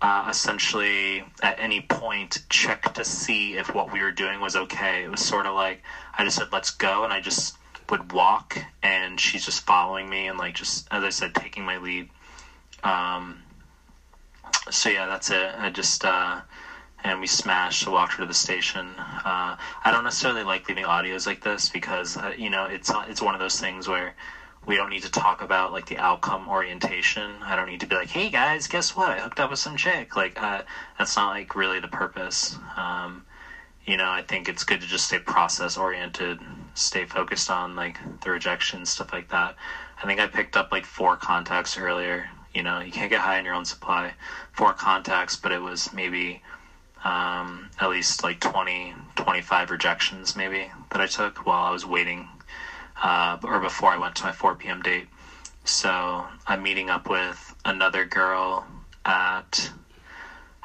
[0.00, 5.04] uh, essentially at any point check to see if what we were doing was okay.
[5.04, 5.82] It was sort of like
[6.16, 7.04] I just said, let's go.
[7.04, 7.56] And I just
[7.90, 11.78] would walk and she's just following me and like just as I said taking my
[11.78, 12.08] lead
[12.84, 13.42] um
[14.70, 16.42] so yeah that's it I just uh
[17.02, 20.84] and we smashed so walked her to the station uh I don't necessarily like leaving
[20.84, 24.14] audios like this because uh, you know it's it's one of those things where
[24.66, 27.94] we don't need to talk about like the outcome orientation I don't need to be
[27.94, 30.62] like hey guys guess what I hooked up with some chick like uh
[30.98, 33.22] that's not like really the purpose um
[33.88, 36.38] you know, I think it's good to just stay process oriented,
[36.74, 39.54] stay focused on like the rejection, stuff like that.
[40.02, 42.28] I think I picked up like four contacts earlier.
[42.52, 44.12] You know, you can't get high on your own supply.
[44.52, 46.42] Four contacts, but it was maybe
[47.02, 52.28] um, at least like 20, 25 rejections maybe that I took while I was waiting
[53.02, 54.82] uh, or before I went to my 4 p.m.
[54.82, 55.06] date.
[55.64, 58.66] So I'm meeting up with another girl
[59.04, 59.70] at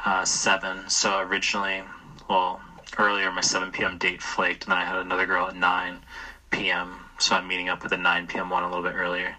[0.05, 0.89] uh, 7.
[0.89, 1.83] So originally,
[2.29, 2.61] well,
[2.97, 3.97] earlier my 7 p.m.
[3.97, 6.03] date flaked, and then I had another girl at 9
[6.51, 7.05] p.m.
[7.17, 8.49] So I'm meeting up with the 9 p.m.
[8.49, 9.35] one a little bit earlier.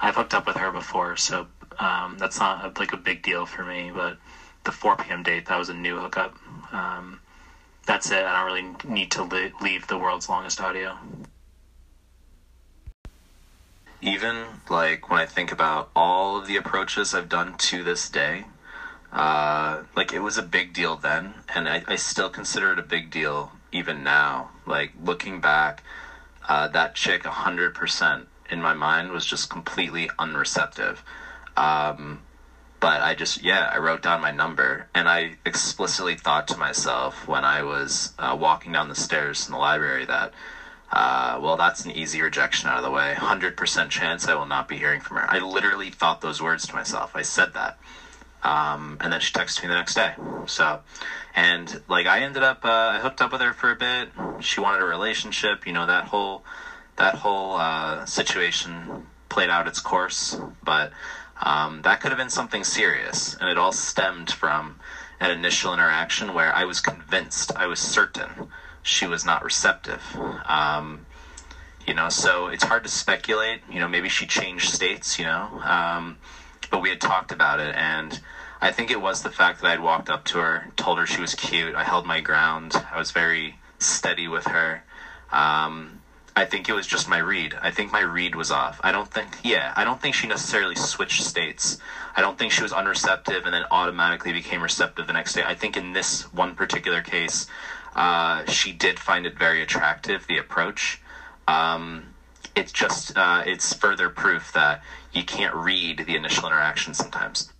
[0.00, 1.46] I've hooked up with her before, so
[1.78, 3.90] um, that's not a, like a big deal for me.
[3.90, 4.16] But
[4.64, 5.22] the 4 p.m.
[5.22, 6.36] date, that was a new hookup.
[6.72, 7.20] Um,
[7.86, 8.24] that's it.
[8.24, 10.98] I don't really need to leave the world's longest audio.
[14.00, 18.44] Even like when I think about all of the approaches I've done to this day,
[19.12, 22.82] uh, like it was a big deal then, and I, I still consider it a
[22.82, 24.50] big deal even now.
[24.66, 25.82] Like looking back,
[26.48, 30.98] uh, that chick, hundred percent in my mind was just completely unreceptive.
[31.56, 32.22] Um,
[32.80, 37.26] but I just yeah, I wrote down my number, and I explicitly thought to myself
[37.26, 40.32] when I was uh, walking down the stairs in the library that.
[40.94, 43.14] Uh, well, that's an easy rejection out of the way.
[43.16, 45.28] 100% chance I will not be hearing from her.
[45.28, 47.16] I literally thought those words to myself.
[47.16, 47.76] I said that.
[48.44, 50.14] Um, and then she texted me the next day.
[50.46, 50.80] So,
[51.34, 54.10] and like I ended up, uh, I hooked up with her for a bit.
[54.38, 55.66] She wanted a relationship.
[55.66, 56.44] You know that whole,
[56.94, 60.38] that whole uh, situation played out its course.
[60.62, 60.92] But
[61.42, 64.78] um, that could have been something serious, and it all stemmed from
[65.18, 68.48] an initial interaction where I was convinced, I was certain,
[68.84, 70.02] she was not receptive.
[70.46, 71.06] Um,
[71.84, 73.60] you know, so it's hard to speculate.
[73.68, 75.18] You know, maybe she changed states.
[75.18, 75.60] You know.
[75.64, 76.18] Um,
[76.70, 78.20] but we had talked about it and
[78.64, 81.20] I think it was the fact that I'd walked up to her, told her she
[81.20, 81.74] was cute.
[81.74, 82.72] I held my ground.
[82.90, 84.82] I was very steady with her.
[85.30, 86.00] Um,
[86.34, 87.54] I think it was just my read.
[87.60, 88.80] I think my read was off.
[88.82, 91.76] I don't think, yeah, I don't think she necessarily switched states.
[92.16, 95.44] I don't think she was unreceptive and then automatically became receptive the next day.
[95.44, 97.46] I think in this one particular case,
[97.94, 101.00] uh, she did find it very attractive, the approach.
[101.46, 102.14] Um,
[102.56, 104.82] it's just, uh, it's further proof that
[105.12, 107.50] you can't read the initial interaction sometimes.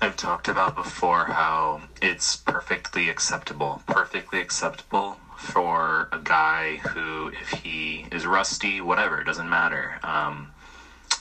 [0.00, 7.50] I've talked about before how it's perfectly acceptable, perfectly acceptable for a guy who, if
[7.62, 10.00] he is rusty, whatever, it doesn't matter.
[10.02, 10.50] Um,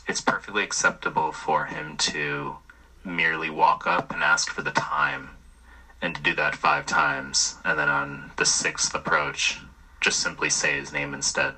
[0.08, 2.56] it's perfectly acceptable for him to
[3.04, 5.30] merely walk up and ask for the time
[6.02, 9.60] and to do that five times, and then on the sixth approach,
[10.00, 11.54] just simply say his name instead.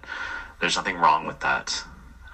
[0.59, 1.83] There's nothing wrong with that.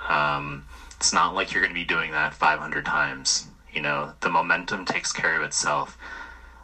[0.07, 3.47] Um, it's not like you're going to be doing that 500 times.
[3.71, 5.97] You know, the momentum takes care of itself.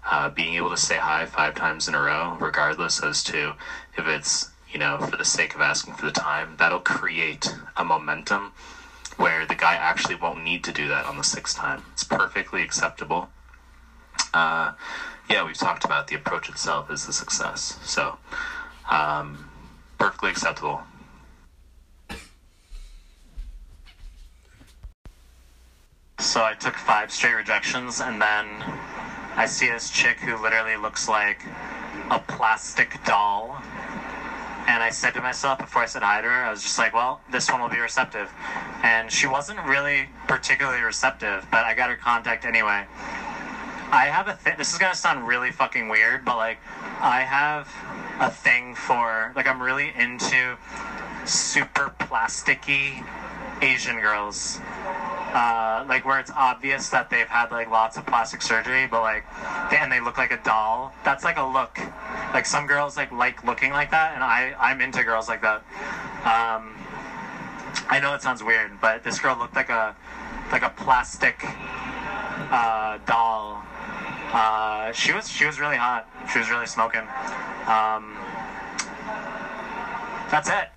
[0.10, 3.54] Uh, being able to say hi five times in a row, regardless as to
[3.98, 7.84] if it's, you know, for the sake of asking for the time, that'll create a
[7.84, 8.52] momentum
[9.18, 11.84] where the guy actually won't need to do that on the sixth time.
[11.94, 13.30] It's perfectly acceptable.
[14.34, 14.72] Uh,
[15.30, 17.80] yeah, we've talked about the approach itself is a success.
[17.84, 18.18] So,
[18.90, 19.50] um,
[19.98, 20.82] perfectly acceptable.
[26.20, 28.64] So I took five straight rejections, and then
[29.36, 31.46] I see this chick who literally looks like
[32.10, 33.62] a plastic doll.
[34.68, 36.94] And I said to myself before I said hi to her, I was just like,
[36.94, 38.32] well, this one will be receptive.
[38.84, 42.86] And she wasn't really particularly receptive, but I got her contact anyway.
[43.92, 44.56] I have a thing.
[44.58, 46.58] This is gonna sound really fucking weird, but like,
[47.00, 47.72] I have
[48.20, 50.58] a thing for like I'm really into
[51.26, 53.06] super plasticky
[53.62, 54.60] Asian girls.
[55.36, 59.26] Uh, like where it's obvious that they've had like lots of plastic surgery, but like,
[59.70, 60.94] they, and they look like a doll.
[61.04, 61.78] That's like a look.
[62.34, 65.58] Like some girls like like looking like that, and I I'm into girls like that.
[66.24, 66.78] Um,
[67.90, 69.94] I know it sounds weird, but this girl looked like a
[70.54, 73.62] like a plastic uh, doll.
[74.32, 76.08] Uh, she was she was really hot.
[76.32, 77.04] She was really smoking.
[77.68, 78.16] Um,
[80.32, 80.70] that's it.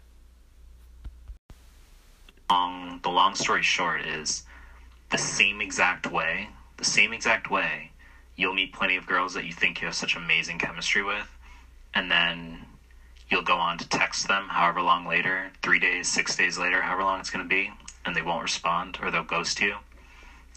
[2.50, 4.42] long the long story short is
[5.10, 7.90] the same exact way the same exact way
[8.36, 11.36] you'll meet plenty of girls that you think you have such amazing chemistry with
[11.94, 12.66] and then
[13.30, 17.02] you'll go on to text them however long later three days six days later however
[17.02, 17.70] long it's going to be
[18.08, 19.76] and they won't respond or they'll ghost you.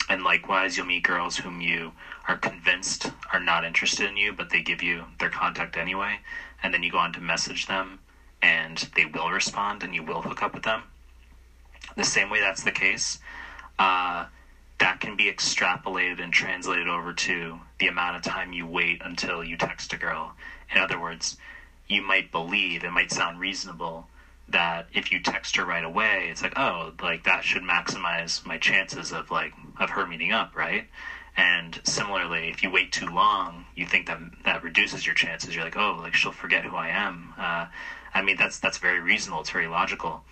[0.08, 1.92] And likewise you'll meet girls whom you
[2.28, 6.20] are convinced are not interested in you but they give you their contact anyway
[6.64, 8.00] and then you go on to message them
[8.42, 10.84] and they will respond and you will hook up with them.
[11.96, 13.20] The same way that's the case,
[13.78, 14.26] uh,
[14.82, 19.44] that can be extrapolated and translated over to the amount of time you wait until
[19.44, 20.34] you text a girl.
[20.74, 21.38] In other words,
[21.88, 24.08] you might believe, it might sound reasonable,
[24.50, 28.58] that if you text her right away, it's like, oh, like that should maximize my
[28.58, 30.88] chances of like of her meeting up, right?
[31.38, 35.54] And similarly, if you wait too long, you think that that reduces your chances.
[35.54, 37.36] You're like, oh, like she'll forget who I am.
[37.38, 37.68] Uh,
[38.16, 39.42] I mean, that's that's very reasonable.
[39.42, 40.24] It's very logical.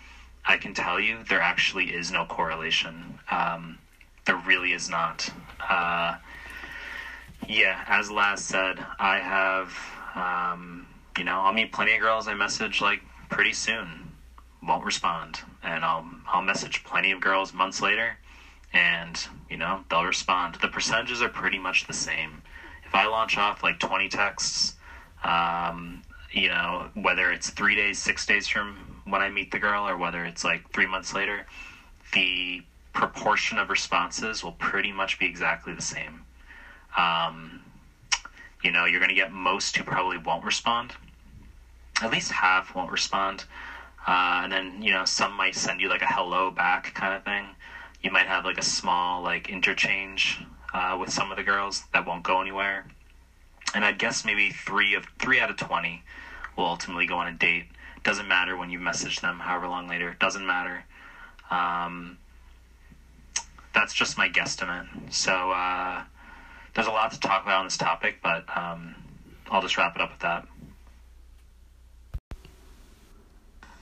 [0.44, 3.20] I can tell you there actually is no correlation.
[3.30, 3.78] Um,
[4.26, 5.30] there really is not.
[5.70, 6.18] Uh,
[7.48, 9.74] yeah, as Laz said, I have,
[10.16, 14.12] um, you know, I'll meet plenty of girls I message like pretty soon,
[14.62, 18.18] won't respond, and I'll I'll message plenty of girls months later,
[18.74, 20.56] and you know they'll respond.
[20.62, 22.42] The percentages are pretty much the same.
[22.86, 24.76] If I launch off like twenty texts,
[25.24, 29.88] um, you know, whether it's three days, six days from when I meet the girl,
[29.88, 31.46] or whether it's like three months later,
[32.14, 32.62] the
[33.00, 36.22] proportion of responses will pretty much be exactly the same.
[36.98, 37.62] Um,
[38.62, 40.92] you know, you're going to get most who probably won't respond.
[42.02, 43.46] At least half won't respond.
[44.06, 47.24] Uh, and then, you know, some might send you like a hello back kind of
[47.24, 47.46] thing.
[48.04, 50.42] You might have like a small like interchange
[50.74, 52.86] uh, with some of the girls that won't go anywhere.
[53.74, 56.04] And I'd guess maybe three of three out of twenty
[56.58, 57.68] will ultimately go on a date.
[58.04, 60.18] Doesn't matter when you message them, however long later.
[60.20, 60.84] Doesn't matter.
[61.52, 62.18] Um,
[63.74, 64.88] that's just my guesstimate.
[65.14, 66.04] So uh,
[66.74, 68.96] there's a lot to talk about on this topic, but um,
[69.50, 70.48] I'll just wrap it up with that.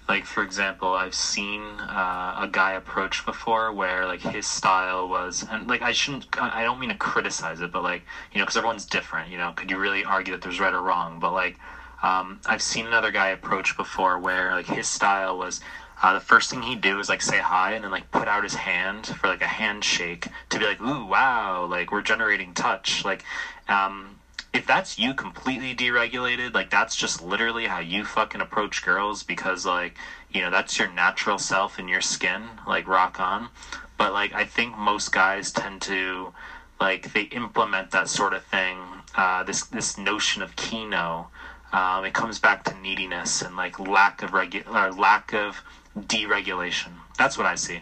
[0.07, 5.45] Like for example, I've seen uh, a guy approach before where like his style was,
[5.49, 8.55] and like I shouldn't, I don't mean to criticize it, but like you know, because
[8.55, 9.29] everyone's different.
[9.31, 11.19] You know, could you really argue that there's right or wrong?
[11.19, 11.57] But like,
[12.01, 15.59] um, I've seen another guy approach before where like his style was
[16.01, 18.43] uh, the first thing he'd do is like say hi and then like put out
[18.43, 23.03] his hand for like a handshake to be like, ooh, wow, like we're generating touch.
[23.03, 23.23] Like,
[23.67, 24.19] um,
[24.53, 29.65] if that's you completely deregulated, like that's just literally how you fucking approach girls because
[29.65, 29.97] like,
[30.31, 33.49] you know, that's your natural self in your skin, like rock on.
[33.97, 36.31] But like, I think most guys tend to
[36.79, 38.77] like they implement that sort of thing.
[39.15, 41.29] Uh, this this notion of kino.
[41.73, 45.61] Um, it comes back to neediness and like lack of regu- or lack of
[46.03, 46.91] deregulation.
[47.17, 47.81] That's what I see.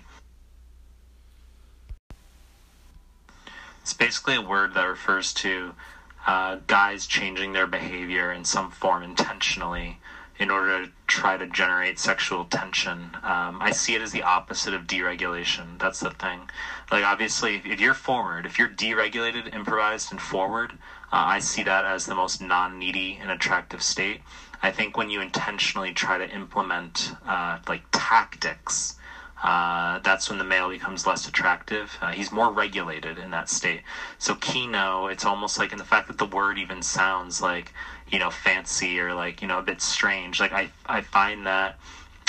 [3.82, 5.74] It's basically a word that refers to
[6.26, 9.99] uh, guys changing their behavior in some form intentionally
[10.38, 13.11] in order to try to generate sexual tension.
[13.24, 15.80] Um, I see it as the opposite of deregulation.
[15.80, 16.49] That's the thing.
[16.91, 20.74] Like, obviously, if you're forward, if you're deregulated, improvised, and forward,
[21.13, 24.22] uh, I see that as the most non needy and attractive state.
[24.66, 28.95] I think when you intentionally try to implement uh, like tactics,
[29.43, 31.96] uh, that's when the male becomes less attractive.
[32.01, 33.82] Uh, he's more regulated in that state.
[34.17, 37.74] So kino, it's almost like in the fact that the word even sounds like
[38.08, 40.39] you know fancy or like you know a bit strange.
[40.39, 41.75] Like I I find that.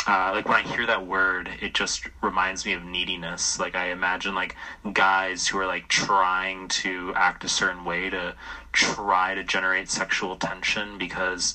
[0.08, 3.58] Uh, like when I hear that word, it just reminds me of neediness.
[3.58, 4.54] Like I imagine like
[4.92, 8.34] guys who are like trying to act a certain way to
[8.70, 11.54] try to generate sexual tension because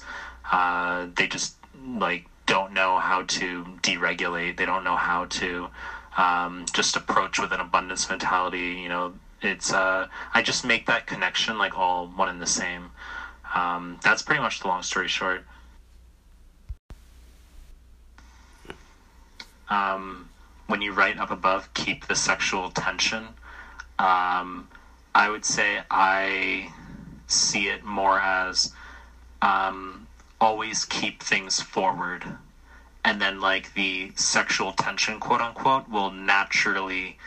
[0.52, 1.56] uh, they just
[1.98, 4.57] like don't know how to deregulate.
[4.57, 5.68] They don't know how to
[6.18, 8.80] um, just approach with an abundance mentality.
[8.82, 12.91] You know, it's uh, I just make that connection like all one and the same.
[13.56, 15.45] Um, that's pretty much the long story short.
[19.72, 20.30] um,
[20.68, 23.30] when you write up above, keep the sexual tension.
[23.98, 24.68] Um,
[25.15, 26.72] I would say I
[27.28, 28.73] see it more as
[29.41, 30.01] um,
[30.42, 32.26] always keep things forward.
[33.06, 37.18] And then, like, the sexual tension, quote unquote, will naturally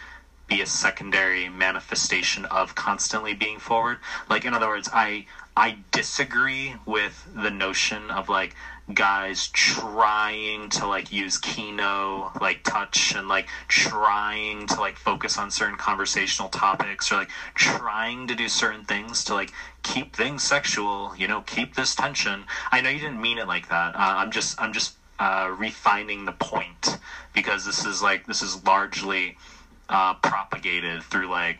[0.46, 3.98] be a secondary manifestation of constantly being forward.
[4.28, 5.26] Like, in other words, I
[5.56, 8.56] I disagree with the notion of like
[8.92, 15.50] guys trying to like use kino like touch and like trying to like focus on
[15.50, 19.50] certain conversational topics or like trying to do certain things to like
[19.82, 22.44] keep things sexual you know keep this tension.
[22.70, 23.94] I know you didn't mean it like that.
[23.94, 26.98] Uh, i'm just i'm just uh, refining the point
[27.32, 29.36] because this is like this is largely
[29.88, 31.58] uh, propagated through like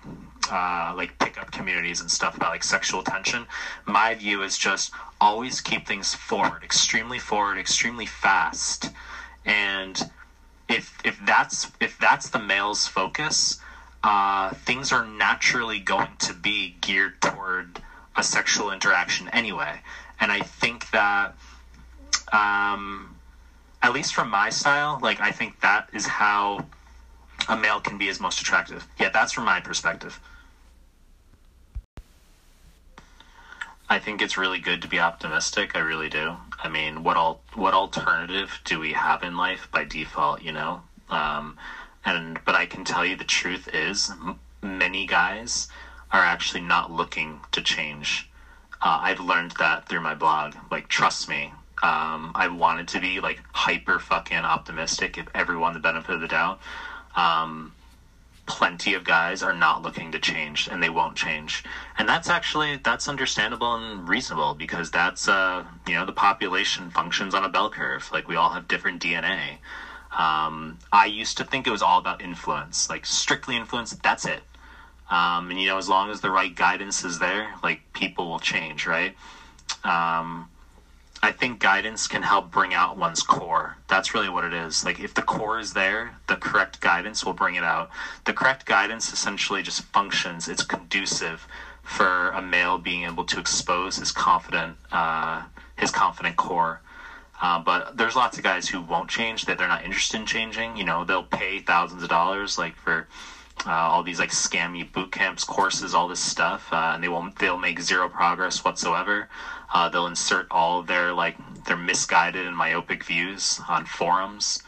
[0.51, 3.47] uh, like pickup communities and stuff about like sexual tension.
[3.87, 4.91] My view is just
[5.21, 8.91] always keep things forward, extremely forward, extremely fast,
[9.45, 10.01] and
[10.69, 13.57] if if that's if that's the male's focus,
[14.03, 17.81] uh, things are naturally going to be geared toward
[18.17, 19.81] a sexual interaction anyway.
[20.21, 21.35] And I think that,
[22.33, 23.17] um,
[23.83, 26.65] at least from my style, like I think that is how
[27.49, 28.87] a male can be his most attractive.
[28.99, 30.21] Yeah, that's from my perspective.
[33.89, 35.73] I think it's really good to be optimistic.
[35.75, 36.37] I really do.
[36.59, 40.41] I mean, what al- what alternative do we have in life by default?
[40.43, 41.57] You know, um,
[42.05, 45.69] and but I can tell you the truth is, m- many guys
[46.11, 48.27] are actually not looking to change.
[48.81, 50.55] Uh, I've learned that through my blog.
[50.71, 51.53] Like, trust me,
[51.83, 56.27] um, I wanted to be like hyper fucking optimistic, give everyone the benefit of the
[56.29, 56.59] doubt.
[57.15, 57.73] Um,
[58.47, 61.65] plenty of guys are not looking to change and they won't change.
[61.97, 67.35] And that's actually that's understandable and reasonable because that's uh you know the population functions
[67.35, 68.11] on a bell curve.
[68.13, 69.59] Like we all have different dna
[70.17, 72.89] um, i used to think it was all about influence.
[72.89, 74.43] Like strictly influence that's it.
[75.11, 78.39] Um, and you know as long as the right guidance is there like people will
[78.39, 79.15] change right?
[79.83, 80.49] Um,
[81.25, 83.79] I think guidance can help bring out one's core.
[83.89, 84.85] That's really what it is.
[84.85, 87.89] Like if the core is there, the correct guidance will bring it out.
[88.27, 90.49] The correct guidance essentially just functions.
[90.49, 91.49] It's conducive
[91.83, 95.45] for a male being able to expose his confident, uh,
[95.77, 96.83] his confident core.
[97.41, 100.77] Uh, but there's lots of guys who won't change that they're not interested in changing.
[100.77, 103.09] You know, they'll pay thousands of dollars like for
[103.67, 107.39] uh, all these like scammy boot camps, courses, all this stuff, uh, and they won't.
[107.39, 109.31] They'll make zero progress whatsoever.
[109.73, 114.63] Uh, they'll insert all their like their misguided and myopic views on forums,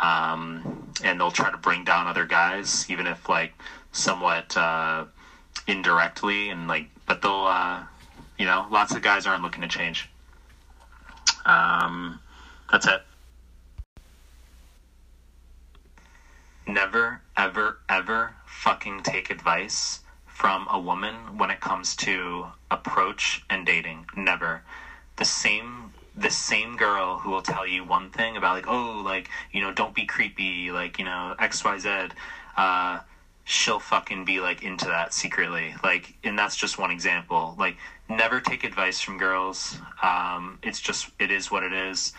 [0.00, 3.52] um, and they'll try to bring down other guys, even if like
[3.92, 5.04] somewhat uh,
[5.66, 7.82] indirectly, and like, but they'll, uh,
[8.38, 10.08] you know, lots of guys aren't looking to change.
[11.44, 12.20] Um,
[12.70, 13.00] that's it.
[16.66, 23.64] Never, ever, ever fucking take advice from a woman when it comes to approach and
[23.66, 24.06] dating.
[24.16, 24.62] Never.
[25.16, 29.28] The same the same girl who will tell you one thing about like, oh, like,
[29.52, 32.12] you know, don't be creepy, like, you know, XYZ,
[32.56, 33.00] uh,
[33.44, 35.74] she'll fucking be like into that secretly.
[35.84, 37.54] Like, and that's just one example.
[37.58, 37.76] Like,
[38.08, 39.78] never take advice from girls.
[40.02, 42.12] Um, it's just it is what it is.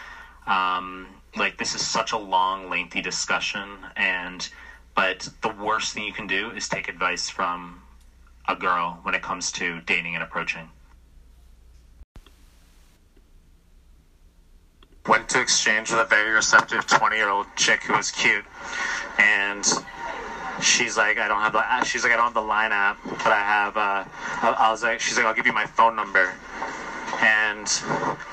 [0.45, 4.47] Um, like this is such a long, lengthy discussion, and
[4.95, 7.81] but the worst thing you can do is take advice from
[8.47, 10.69] a girl when it comes to dating and approaching.
[15.07, 18.43] Went to exchange with a very receptive 20 year old chick who was cute.
[19.17, 19.65] And
[20.61, 23.27] she's like, I don't have the, she's like, I don't have the line app, but
[23.27, 24.03] I have, uh,
[24.41, 26.33] I, was like, she's like, I'll give you my phone number.
[27.21, 27.67] And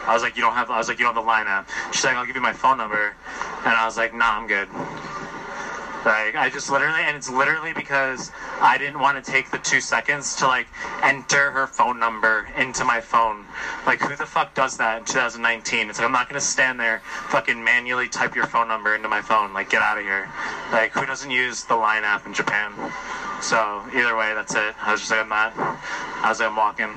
[0.07, 1.69] I was like, you don't have, I was like, you don't have the line app.
[1.93, 3.15] She's like, I'll give you my phone number.
[3.65, 4.69] And I was like, nah, I'm good.
[6.05, 9.81] Like I just literally, and it's literally because I didn't want to take the two
[9.81, 10.67] seconds to like
[11.03, 13.47] enter her phone number into my phone.
[13.87, 15.89] Like who the fuck does that in 2019?
[15.89, 19.23] It's like I'm not gonna stand there fucking manually type your phone number into my
[19.23, 19.55] phone.
[19.55, 20.29] Like get out of here.
[20.73, 22.73] Like who doesn't use the Line app in Japan?
[23.41, 24.75] So either way, that's it.
[24.83, 25.33] I was just like I'm.
[25.33, 26.95] I was like I'm walking.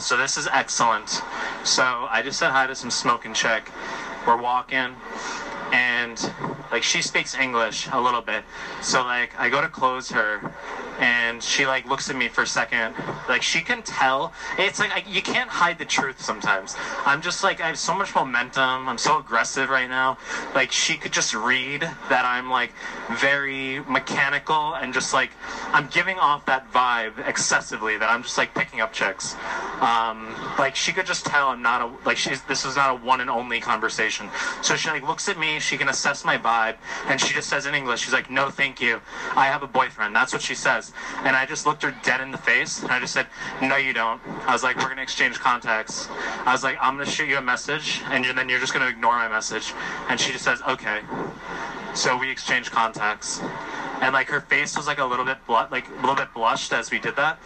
[0.00, 1.22] So this is excellent.
[1.64, 3.70] So I just said hi to some smoking chick.
[4.26, 4.96] We're walking
[5.74, 6.32] and
[6.70, 8.44] like she speaks English a little bit.
[8.80, 10.54] So like I go to close her
[11.00, 12.94] and she like looks at me for a second.
[13.28, 14.32] Like she can tell.
[14.58, 16.76] It's like I, you can't hide the truth sometimes.
[17.04, 18.88] I'm just like I have so much momentum.
[18.88, 20.18] I'm so aggressive right now.
[20.54, 22.72] Like she could just read that I'm like
[23.18, 25.30] very mechanical and just like
[25.72, 29.34] I'm giving off that vibe excessively that I'm just like picking up chicks.
[29.80, 32.94] Um, like she could just tell I'm not a like she's this is not a
[32.94, 34.28] one and only conversation.
[34.62, 35.58] So she like looks at me.
[35.58, 36.76] She can assess my vibe,
[37.06, 39.00] and she just says in English, she's like, "No, thank you.
[39.34, 40.83] I have a boyfriend." That's what she says.
[41.24, 43.26] And I just looked her dead in the face, and I just said,
[43.62, 46.08] "No, you don't." I was like, "We're gonna exchange contacts."
[46.44, 49.16] I was like, "I'm gonna shoot you a message, and then you're just gonna ignore
[49.16, 49.72] my message."
[50.08, 51.00] And she just says, "Okay."
[51.94, 53.40] So we exchanged contacts,
[54.00, 56.72] and like her face was like a little bit blu- like a little bit blushed
[56.72, 57.38] as we did that.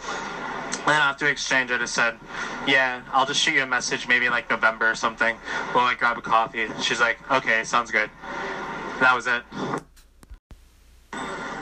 [0.86, 2.18] And after exchange, I just said,
[2.66, 5.36] "Yeah, I'll just shoot you a message, maybe like November or something.
[5.74, 8.10] We'll like grab a coffee." She's like, "Okay, sounds good."
[9.00, 9.42] That was it.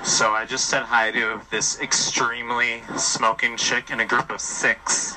[0.07, 5.17] So I just said hi to this extremely smoking chick in a group of six,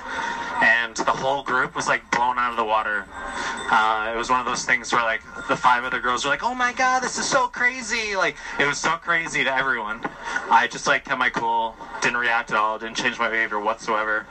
[0.64, 3.06] and the whole group was like blown out of the water.
[3.72, 6.44] Uh, it was one of those things where like the five other girls were like,
[6.44, 10.02] "Oh my god, this is so crazy!" Like it was so crazy to everyone.
[10.50, 14.26] I just like kept my cool, didn't react at all, didn't change my behavior whatsoever.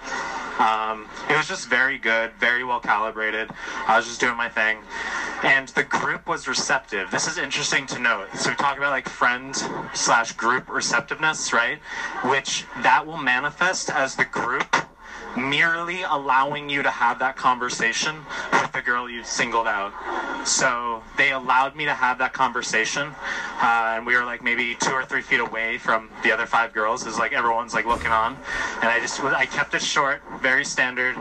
[0.59, 3.48] Um, it was just very good, very well calibrated.
[3.86, 4.78] I was just doing my thing,
[5.44, 7.12] and the group was receptive.
[7.12, 8.26] This is interesting to note.
[8.35, 9.55] So we talk about like friend
[9.94, 11.79] slash group receptiveness, right?
[12.25, 14.77] Which that will manifest as the group
[15.36, 19.92] merely allowing you to have that conversation with the girl you singled out.
[20.46, 23.14] So they allowed me to have that conversation,
[23.60, 26.72] uh, and we were like maybe two or three feet away from the other five
[26.72, 27.06] girls.
[27.06, 28.36] Is like everyone's like looking on,
[28.80, 31.16] and I just I kept it short, very standard,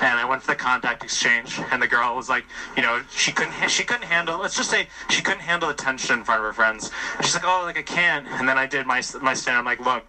[0.00, 2.44] and I went for the contact exchange, and the girl was like,
[2.76, 4.38] you know, she couldn't she couldn't handle.
[4.38, 6.90] Let's just say she couldn't handle the tension in front of her friends.
[7.20, 8.26] She's like, oh, like I can't.
[8.26, 9.58] And then I did my my stand.
[9.58, 10.04] I'm like, look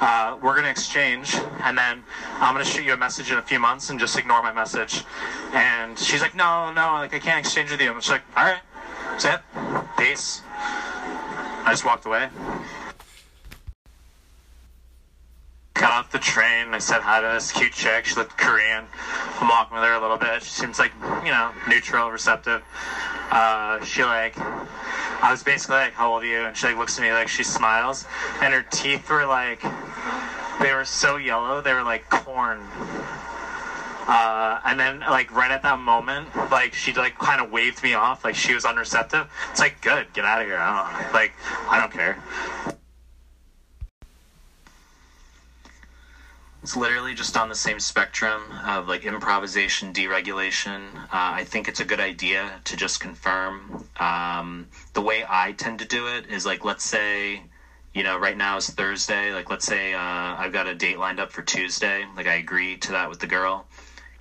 [0.00, 2.02] uh, we're gonna exchange, and then
[2.40, 5.04] I'm gonna shoot you a message in a few months, and just ignore my message.
[5.52, 7.90] And she's like, no, no, like I can't exchange with you.
[7.90, 8.60] I'm just like, all right,
[9.10, 9.40] that's it,
[9.96, 10.42] peace.
[10.56, 12.28] I just walked away.
[15.74, 16.72] Got off the train.
[16.72, 18.06] I said hi to this cute chick.
[18.06, 18.84] She looked Korean.
[19.40, 20.42] I'm walking with her a little bit.
[20.42, 20.92] She seems like,
[21.24, 22.62] you know, neutral, receptive.
[23.30, 26.96] Uh, she like, I was basically like, "How old are you?" And she like looks
[26.96, 28.04] at me like she smiles,
[28.40, 29.62] and her teeth were like,
[30.60, 32.60] they were so yellow, they were like corn.
[34.06, 37.94] Uh, and then like right at that moment, like she like kind of waved me
[37.94, 39.26] off, like she was unreceptive.
[39.50, 40.58] It's like, good, get out of here.
[40.58, 41.32] I don't like,
[41.68, 42.18] I don't care.
[46.64, 50.96] It's literally just on the same spectrum of like improvisation, deregulation.
[50.96, 53.84] Uh, I think it's a good idea to just confirm.
[53.98, 57.42] Um, the way I tend to do it is like, let's say,
[57.92, 59.30] you know, right now is Thursday.
[59.30, 62.06] Like, let's say uh, I've got a date lined up for Tuesday.
[62.16, 63.66] Like, I agree to that with the girl.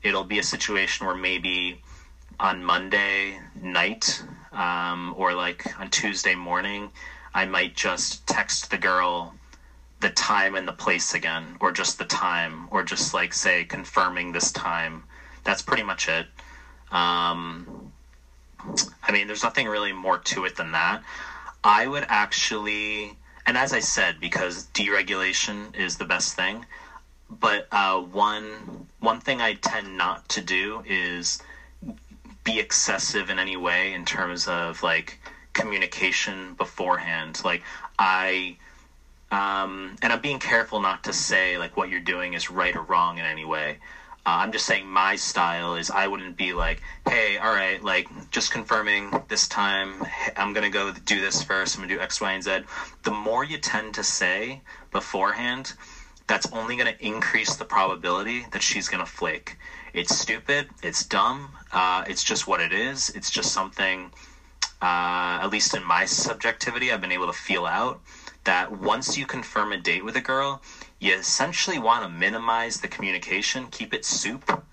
[0.02, 1.80] It'll be a situation where maybe
[2.42, 4.22] on Monday night
[4.52, 6.92] um, or like on Tuesday morning,
[7.34, 9.34] I might just text the girl
[10.04, 14.34] the time and the place again, or just the time, or just like say confirming
[14.34, 15.06] this time.
[15.46, 16.28] That's pretty much it.
[16.92, 17.90] Um,
[19.02, 21.02] I mean, there's nothing really more to it than that.
[21.64, 23.16] I would actually,
[23.46, 26.66] and as I said, because deregulation is the best thing.
[27.30, 31.40] But uh, one one thing I tend not to do is
[32.44, 35.18] be excessive in any way in terms of like
[35.54, 37.40] communication beforehand.
[37.46, 37.62] Like
[37.98, 38.58] I
[39.34, 42.84] um, and I'm being careful not to say like what you're doing is right or
[42.84, 43.80] wrong in any way.
[44.26, 48.08] Uh, I'm just saying my style is I wouldn't be like, hey, all right, like
[48.30, 50.06] just confirming this time,
[50.38, 51.76] I'm gonna go do this first.
[51.76, 52.60] I'm gonna do X, Y, and Z.
[53.02, 54.62] The more you tend to say
[54.92, 55.74] beforehand,
[56.28, 59.58] that's only gonna increase the probability that she's gonna flake.
[59.94, 60.70] It's stupid.
[60.84, 61.50] It's dumb.
[61.72, 63.10] Uh, it's just what it is.
[63.10, 64.12] It's just something.
[64.80, 68.00] Uh, at least in my subjectivity, I've been able to feel out
[68.44, 70.62] that once you confirm a date with a girl,
[71.00, 74.64] you essentially want to minimize the communication, keep it soup.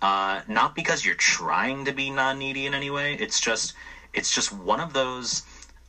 [0.00, 3.14] Uh, not because you're trying to be non-needy in any way.
[3.14, 3.74] It's just,
[4.12, 5.42] it's just one of those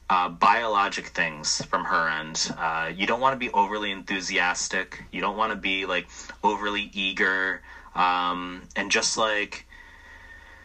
[0.09, 2.51] uh, biologic things from her end.
[2.57, 5.03] Uh, you don't want to be overly enthusiastic.
[5.11, 6.07] You don't want to be like
[6.43, 7.61] overly eager.
[7.93, 9.65] Um, and just like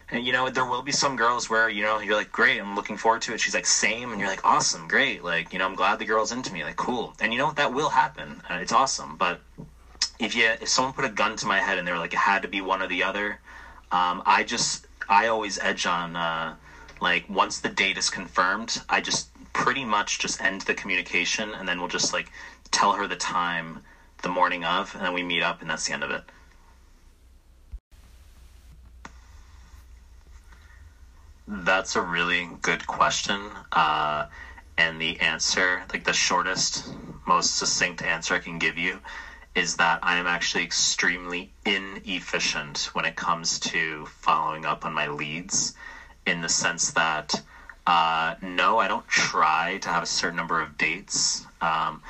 [0.09, 2.75] and you know, there will be some girls where you know you're like, great, I'm
[2.75, 3.39] looking forward to it.
[3.39, 6.31] She's like, same, and you're like, awesome, great, like you know, I'm glad the girl's
[6.31, 7.15] into me, like cool.
[7.19, 8.41] And you know what, that will happen.
[8.49, 9.17] Uh, it's awesome.
[9.17, 9.41] But
[10.19, 12.19] if you if someone put a gun to my head and they were like, it
[12.19, 13.39] had to be one or the other,
[13.91, 16.55] um, I just I always edge on uh,
[17.01, 21.67] like once the date is confirmed, I just pretty much just end the communication and
[21.67, 22.29] then we'll just like
[22.71, 23.79] tell her the time
[24.21, 26.23] the morning of and then we meet up and that's the end of it.
[31.47, 33.51] That's a really good question.
[33.71, 34.25] Uh,
[34.77, 36.91] and the answer, like the shortest,
[37.25, 38.99] most succinct answer I can give you,
[39.53, 45.07] is that I am actually extremely inefficient when it comes to following up on my
[45.07, 45.73] leads,
[46.25, 47.41] in the sense that
[47.87, 51.45] uh, no, I don't try to have a certain number of dates.
[51.61, 52.01] Um,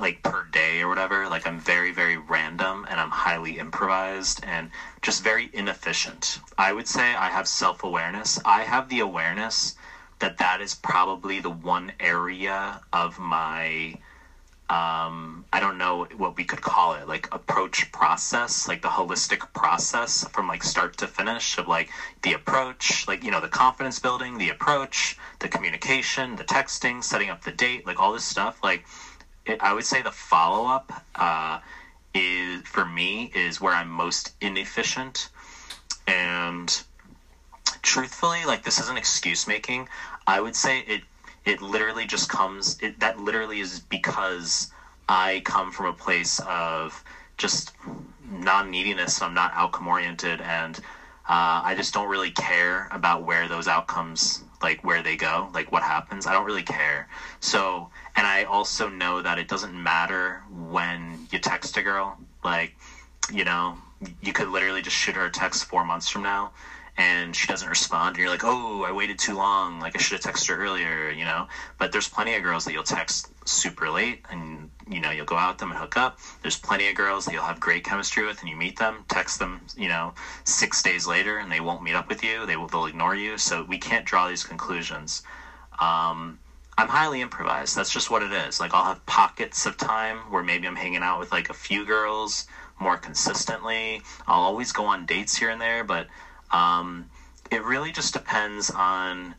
[0.00, 1.28] like per day or whatever.
[1.28, 4.70] Like I'm very, very random and I'm highly improvised and
[5.00, 6.38] just very inefficient.
[6.58, 8.38] I would say I have self awareness.
[8.44, 9.74] I have the awareness
[10.18, 13.94] that that is probably the one area of my
[14.72, 19.52] um, I don't know what we could call it, like approach process, like the holistic
[19.52, 21.90] process from like start to finish of like
[22.22, 27.28] the approach, like, you know, the confidence building, the approach, the communication, the texting, setting
[27.28, 28.62] up the date, like all this stuff.
[28.62, 28.82] Like,
[29.60, 31.58] I would say the follow up uh,
[32.14, 35.28] is for me is where I'm most inefficient,
[36.06, 36.82] and
[37.82, 39.88] truthfully, like this isn't excuse making.
[40.26, 41.02] I would say it
[41.44, 42.78] it literally just comes.
[42.80, 44.70] It, that literally is because
[45.08, 47.02] I come from a place of
[47.36, 47.72] just
[48.30, 49.20] non neediness.
[49.20, 50.78] I'm not outcome oriented, and
[51.28, 55.72] uh, I just don't really care about where those outcomes, like where they go, like
[55.72, 56.26] what happens.
[56.26, 57.08] I don't really care.
[57.40, 62.16] So, and I also know that it doesn't matter when you text a girl.
[62.44, 62.72] Like,
[63.32, 63.78] you know,
[64.20, 66.50] you could literally just shoot her a text four months from now
[66.96, 68.16] and she doesn't respond.
[68.16, 69.80] And you're like oh i waited too long.
[69.80, 71.46] Like i should have texted her earlier you know?
[71.78, 75.36] But there's plenty of girls that you'll text super late and you know you'll go
[75.36, 76.18] out them and hook up.
[76.42, 79.38] There's plenty of girls that you'll have great chemistry with and you meet them text
[79.38, 80.12] them you know
[80.44, 82.44] six days later and they won't meet up with you.
[82.44, 83.38] They will they'll ignore you.
[83.38, 85.22] So we can't draw these conclusions.
[85.78, 86.38] Um,
[86.78, 90.42] i'm highly improvised that's just what it is like i'll have pockets of time where
[90.42, 92.44] maybe i'm hanging out with like a few girls
[92.78, 96.06] more consistently i'll always go on dates here and there but
[96.50, 97.06] um,
[97.50, 99.34] it really just depends on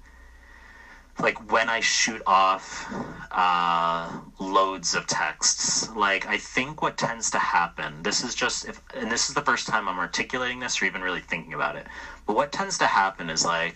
[1.19, 2.91] like when I shoot off
[3.31, 5.87] uh, loads of texts.
[5.89, 8.03] Like I think what tends to happen.
[8.03, 11.01] This is just if, and this is the first time I'm articulating this or even
[11.01, 11.87] really thinking about it.
[12.25, 13.75] But what tends to happen is like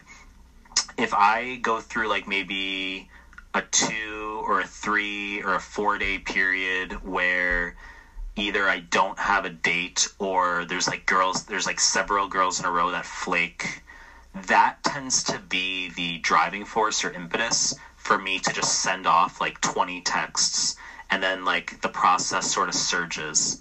[0.98, 3.08] if I go through like maybe
[3.54, 7.76] a two or a three or a four day period where
[8.36, 12.66] either I don't have a date or there's like girls, there's like several girls in
[12.66, 13.82] a row that flake.
[14.34, 19.42] That tends to be the driving force or impetus for me to just send off
[19.42, 20.76] like 20 texts
[21.10, 23.60] and then like the process sort of surges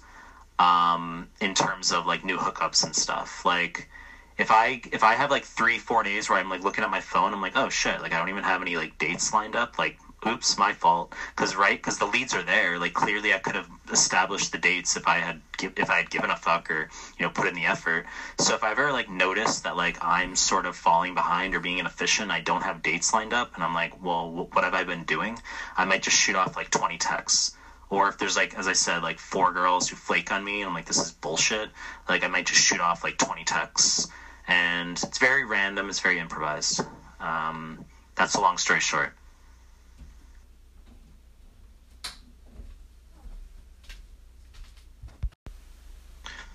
[0.59, 3.45] um, in terms of like new hookups and stuff.
[3.45, 3.89] Like,
[4.37, 7.01] if I if I have like three four days where I'm like looking at my
[7.01, 9.77] phone, I'm like, oh shit, like I don't even have any like dates lined up.
[9.79, 11.13] Like oops, my fault.
[11.35, 12.79] Because right, because the leads are there.
[12.79, 16.29] Like clearly, I could have established the dates if I had if I had given
[16.29, 18.05] a fuck or you know put in the effort.
[18.39, 21.77] So if I've ever like noticed that like I'm sort of falling behind or being
[21.77, 25.03] inefficient, I don't have dates lined up, and I'm like, well, what have I been
[25.03, 25.39] doing?
[25.75, 27.51] I might just shoot off like 20 texts.
[27.89, 30.67] Or if there's like, as I said, like four girls who flake on me, and
[30.67, 31.69] I'm like, this is bullshit.
[32.09, 34.07] Like I might just shoot off like 20 texts,
[34.47, 35.89] and it's very random.
[35.89, 36.81] It's very improvised.
[37.19, 39.13] Um, that's a long story short.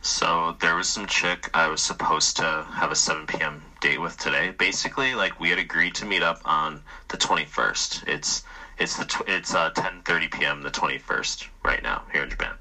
[0.03, 3.63] So there was some chick I was supposed to have a 7 p.m.
[3.81, 4.51] date with today.
[4.51, 8.09] Basically, like we had agreed to meet up on the 21st.
[8.09, 8.43] It's
[8.79, 10.63] it's the tw- it's uh 10:30 p.m.
[10.63, 12.55] the 21st right now here in Japan.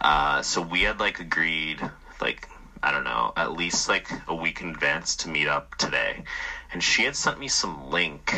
[0.00, 1.80] Uh, so we had like agreed
[2.20, 2.48] like
[2.84, 6.22] I don't know at least like a week in advance to meet up today,
[6.72, 8.34] and she had sent me some link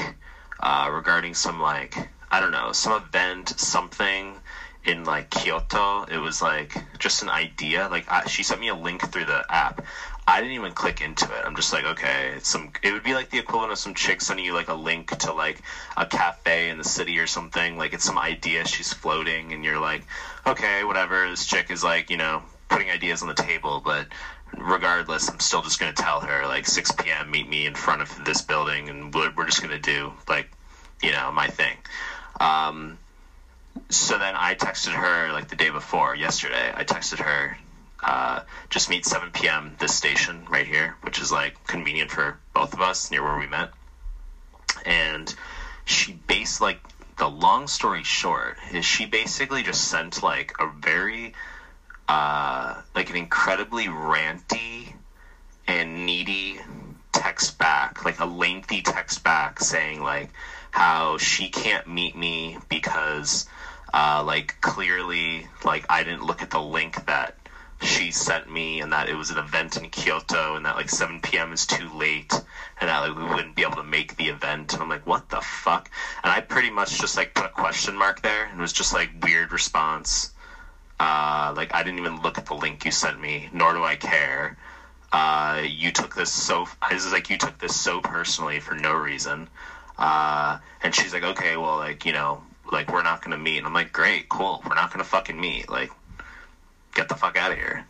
[0.60, 4.36] uh, regarding some like I don't know some event something
[4.85, 6.05] in like Kyoto.
[6.05, 7.89] It was like just an idea.
[7.90, 9.85] Like I, she sent me a link through the app.
[10.28, 11.44] I didn't even click into it.
[11.44, 12.70] I'm just like, okay, it's some.
[12.82, 15.32] It would be like the equivalent of some chick sending you like a link to
[15.32, 15.60] like
[15.97, 17.78] a cafe in the city or something.
[17.78, 20.02] Like it's some idea she's floating, and you're like,
[20.47, 21.28] okay, whatever.
[21.31, 24.09] This chick is like, you know, putting ideas on the table, but
[24.56, 27.31] regardless, I'm still just gonna tell her like 6 p.m.
[27.31, 30.47] Meet me in front of this building, and we're, we're just gonna do like,
[31.02, 31.77] you know, my thing.
[32.40, 32.98] Um,
[33.90, 36.73] so then I texted her like the day before, yesterday.
[36.74, 37.56] I texted her,
[38.02, 38.40] uh,
[38.70, 39.74] just meet 7 p.m.
[39.78, 43.47] this station right here, which is like convenient for both of us near where we
[43.47, 43.70] met.
[44.85, 45.32] And
[45.85, 46.78] she based like
[47.16, 51.32] the long story short is she basically just sent like a very
[52.09, 54.95] uh like an incredibly ranty
[55.66, 56.61] and needy
[57.12, 60.28] text back, like a lengthy text back saying like
[60.70, 63.45] how she can't meet me because
[63.93, 67.35] uh, like clearly like I didn't look at the link that
[67.83, 71.20] she sent me and that it was an event in Kyoto and that like 7
[71.20, 71.53] p.m.
[71.53, 72.33] is too late
[72.81, 75.28] and that like we wouldn't be able to make the event and I'm like what
[75.28, 75.91] the fuck
[76.23, 78.93] and I pretty much just like put a question mark there and it was just
[78.95, 80.31] like weird response
[81.01, 83.97] uh, like I didn't even look at the link you sent me nor do I
[83.97, 84.56] care.
[85.12, 88.94] Uh, you took this so this is like you took this so personally for no
[88.94, 89.48] reason.
[89.98, 93.59] Uh, and she's like okay well like you know like we're not gonna meet.
[93.59, 94.62] And I'm like great cool.
[94.68, 95.68] We're not gonna fucking meet.
[95.68, 95.90] Like
[96.94, 97.86] get the fuck out of here